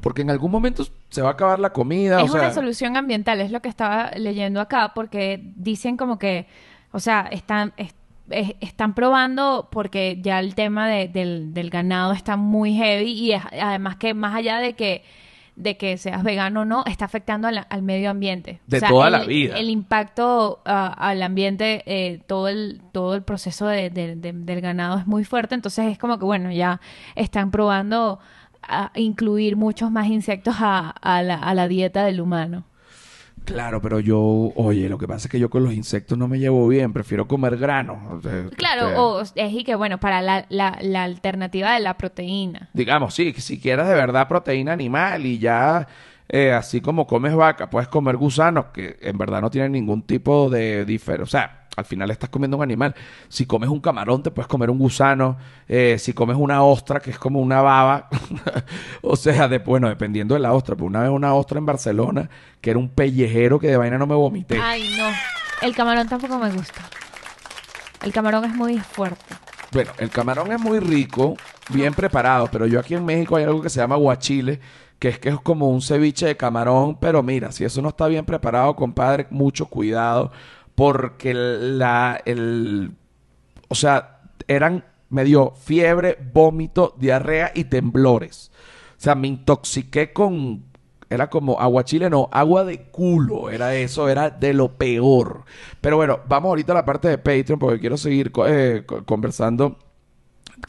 porque 0.00 0.22
en 0.22 0.30
algún 0.30 0.50
momento 0.50 0.86
se 1.10 1.22
va 1.22 1.30
a 1.30 1.32
acabar 1.32 1.58
la 1.58 1.72
comida. 1.72 2.22
Es 2.22 2.30
o 2.30 2.32
sea, 2.32 2.42
una 2.42 2.52
solución 2.52 2.96
ambiental, 2.96 3.40
es 3.40 3.50
lo 3.50 3.60
que 3.60 3.68
estaba 3.68 4.10
leyendo 4.12 4.60
acá, 4.60 4.92
porque 4.94 5.52
dicen 5.56 5.96
como 5.96 6.18
que, 6.18 6.46
o 6.92 7.00
sea, 7.00 7.28
están, 7.30 7.72
es- 8.30 8.54
están 8.60 8.94
probando 8.94 9.68
porque 9.70 10.18
ya 10.22 10.38
el 10.40 10.54
tema 10.54 10.88
de- 10.88 11.08
del, 11.08 11.52
del 11.54 11.70
ganado 11.70 12.12
está 12.12 12.36
muy 12.36 12.74
heavy 12.74 13.10
y 13.12 13.32
es- 13.32 13.42
además 13.60 13.96
que 13.96 14.14
más 14.14 14.34
allá 14.34 14.58
de 14.58 14.74
que 14.74 15.02
de 15.56 15.76
que 15.76 15.98
seas 15.98 16.22
vegano 16.22 16.62
o 16.62 16.64
no, 16.64 16.84
está 16.86 17.04
afectando 17.04 17.46
al, 17.46 17.66
al 17.68 17.82
medio 17.82 18.08
ambiente. 18.08 18.60
De 18.66 18.80
toda 18.80 19.08
el, 19.08 19.12
la 19.12 19.24
vida. 19.24 19.58
El 19.58 19.68
impacto 19.68 20.62
al 20.64 21.22
ambiente, 21.22 21.82
eh, 21.84 22.22
todo 22.26 22.48
el 22.48 22.80
todo 22.92 23.14
el 23.14 23.22
proceso 23.22 23.66
de- 23.66 23.90
de- 23.90 24.16
de- 24.16 24.32
del 24.32 24.60
ganado 24.62 24.96
es 24.98 25.06
muy 25.06 25.22
fuerte, 25.24 25.54
entonces 25.54 25.86
es 25.92 25.98
como 25.98 26.18
que, 26.18 26.24
bueno, 26.24 26.50
ya 26.50 26.80
están 27.14 27.50
probando 27.50 28.20
a 28.62 28.90
incluir 28.94 29.56
muchos 29.56 29.90
más 29.90 30.06
insectos 30.06 30.54
a, 30.60 30.90
a 30.90 31.22
la, 31.22 31.34
a 31.34 31.52
la 31.52 31.68
dieta 31.68 32.04
del 32.04 32.22
humano. 32.22 32.64
Claro, 33.44 33.80
pero 33.82 33.98
yo, 34.00 34.18
oye, 34.54 34.88
lo 34.88 34.98
que 34.98 35.08
pasa 35.08 35.26
es 35.26 35.30
que 35.30 35.40
yo 35.40 35.50
con 35.50 35.64
los 35.64 35.72
insectos 35.74 36.16
no 36.16 36.28
me 36.28 36.38
llevo 36.38 36.68
bien, 36.68 36.92
prefiero 36.92 37.26
comer 37.26 37.56
granos. 37.56 37.98
o 38.10 38.20
sea, 38.20 38.38
este, 38.40 38.56
Claro, 38.56 39.02
o 39.02 39.20
es 39.22 39.52
y 39.52 39.64
que, 39.64 39.74
bueno, 39.74 39.98
para 39.98 40.22
la, 40.22 40.46
la, 40.50 40.78
la 40.80 41.02
alternativa 41.02 41.72
de 41.74 41.80
la 41.80 41.96
proteína. 41.96 42.68
digamos, 42.72 43.14
sí, 43.14 43.32
que 43.32 43.40
si 43.40 43.58
quieres 43.60 43.86
de 43.88 43.94
verdad 43.94 44.28
proteína 44.28 44.72
animal 44.72 45.26
y 45.26 45.38
ya, 45.38 45.88
eh, 46.28 46.52
así 46.52 46.80
como 46.80 47.06
comes 47.06 47.34
vaca, 47.34 47.70
puedes 47.70 47.88
comer 47.88 48.16
gusanos 48.16 48.66
que 48.66 48.98
en 49.00 49.18
verdad 49.18 49.40
no 49.40 49.50
tienen 49.50 49.72
ningún 49.72 50.02
tipo 50.02 50.48
de 50.48 50.84
diferencia. 50.84 51.24
O 51.24 51.26
sea, 51.26 51.59
al 51.80 51.84
final 51.84 52.10
estás 52.10 52.30
comiendo 52.30 52.56
un 52.56 52.62
animal. 52.62 52.94
Si 53.28 53.46
comes 53.46 53.68
un 53.68 53.80
camarón, 53.80 54.22
te 54.22 54.30
puedes 54.30 54.46
comer 54.46 54.70
un 54.70 54.78
gusano. 54.78 55.36
Eh, 55.68 55.96
si 55.98 56.12
comes 56.12 56.36
una 56.36 56.62
ostra, 56.62 57.00
que 57.00 57.10
es 57.10 57.18
como 57.18 57.40
una 57.40 57.60
baba. 57.60 58.08
o 59.02 59.16
sea, 59.16 59.48
de, 59.48 59.58
bueno, 59.58 59.88
dependiendo 59.88 60.34
de 60.34 60.40
la 60.40 60.52
ostra. 60.52 60.76
Pero 60.76 60.86
una 60.86 61.00
vez 61.00 61.10
una 61.10 61.34
ostra 61.34 61.58
en 61.58 61.66
Barcelona, 61.66 62.30
que 62.60 62.70
era 62.70 62.78
un 62.78 62.88
pellejero 62.88 63.58
que 63.58 63.68
de 63.68 63.76
vaina 63.76 63.98
no 63.98 64.06
me 64.06 64.14
vomité. 64.14 64.58
Ay, 64.60 64.94
no. 64.96 65.08
El 65.66 65.74
camarón 65.74 66.08
tampoco 66.08 66.38
me 66.38 66.50
gusta. 66.50 66.82
El 68.02 68.12
camarón 68.12 68.44
es 68.44 68.54
muy 68.54 68.78
fuerte. 68.78 69.34
Bueno, 69.72 69.92
el 69.98 70.10
camarón 70.10 70.50
es 70.50 70.60
muy 70.60 70.80
rico, 70.80 71.36
bien 71.68 71.94
preparado, 71.94 72.48
pero 72.50 72.66
yo 72.66 72.80
aquí 72.80 72.94
en 72.94 73.04
México 73.04 73.36
hay 73.36 73.44
algo 73.44 73.62
que 73.62 73.70
se 73.70 73.78
llama 73.78 73.94
guachile, 73.96 74.58
que 74.98 75.08
es 75.08 75.18
que 75.18 75.28
es 75.28 75.40
como 75.40 75.68
un 75.70 75.80
ceviche 75.80 76.26
de 76.26 76.36
camarón, 76.36 76.96
pero 76.98 77.22
mira, 77.22 77.52
si 77.52 77.64
eso 77.64 77.80
no 77.80 77.90
está 77.90 78.08
bien 78.08 78.24
preparado, 78.24 78.74
compadre, 78.74 79.26
mucho 79.30 79.66
cuidado, 79.66 80.32
porque 80.80 81.34
la, 81.34 82.22
el, 82.24 82.92
o 83.68 83.74
sea, 83.74 84.22
eran, 84.48 84.82
me 85.10 85.24
dio 85.24 85.50
fiebre, 85.50 86.16
vómito, 86.32 86.94
diarrea 86.98 87.52
y 87.54 87.64
temblores. 87.64 88.50
O 88.96 89.02
sea, 89.02 89.14
me 89.14 89.28
intoxiqué 89.28 90.14
con, 90.14 90.64
era 91.10 91.28
como 91.28 91.60
aguachile, 91.60 92.08
no, 92.08 92.30
agua 92.32 92.64
de 92.64 92.84
culo, 92.84 93.50
era 93.50 93.74
eso, 93.74 94.08
era 94.08 94.30
de 94.30 94.54
lo 94.54 94.78
peor. 94.78 95.44
Pero 95.82 95.96
bueno, 95.98 96.20
vamos 96.26 96.48
ahorita 96.48 96.72
a 96.72 96.76
la 96.76 96.84
parte 96.86 97.08
de 97.08 97.18
Patreon 97.18 97.58
porque 97.58 97.78
quiero 97.78 97.98
seguir 97.98 98.32
eh, 98.46 98.84
co- 98.86 99.04
conversando. 99.04 99.76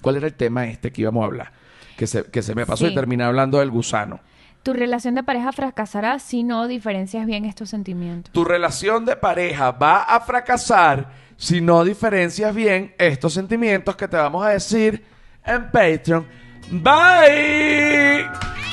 ¿Cuál 0.01 0.17
era 0.17 0.27
el 0.27 0.33
tema 0.33 0.67
este 0.67 0.91
que 0.91 1.03
íbamos 1.03 1.21
a 1.23 1.27
hablar? 1.27 1.53
Que 1.95 2.05
se, 2.05 2.25
que 2.25 2.41
se 2.41 2.53
me 2.53 2.65
pasó 2.65 2.85
Sí. 2.85 2.91
y 2.91 2.95
terminé 2.95 3.23
hablando 3.23 3.59
del 3.59 3.71
gusano. 3.71 4.19
Tu 4.63 4.73
relación 4.73 5.15
de 5.15 5.23
pareja 5.23 5.51
fracasará 5.51 6.19
si 6.19 6.43
no 6.43 6.67
diferencias 6.67 7.25
bien 7.25 7.45
estos 7.45 7.69
sentimientos. 7.69 8.31
Tu 8.31 8.43
relación 8.43 9.05
de 9.05 9.15
pareja 9.15 9.71
va 9.71 10.03
a 10.03 10.19
fracasar 10.19 11.11
si 11.35 11.61
no 11.61 11.83
diferencias 11.83 12.53
bien 12.53 12.93
estos 12.99 13.33
sentimientos 13.33 13.95
que 13.95 14.07
te 14.07 14.17
vamos 14.17 14.45
a 14.45 14.49
decir 14.49 15.03
en 15.43 15.71
Patreon. 15.71 16.27
Bye. 16.69 18.70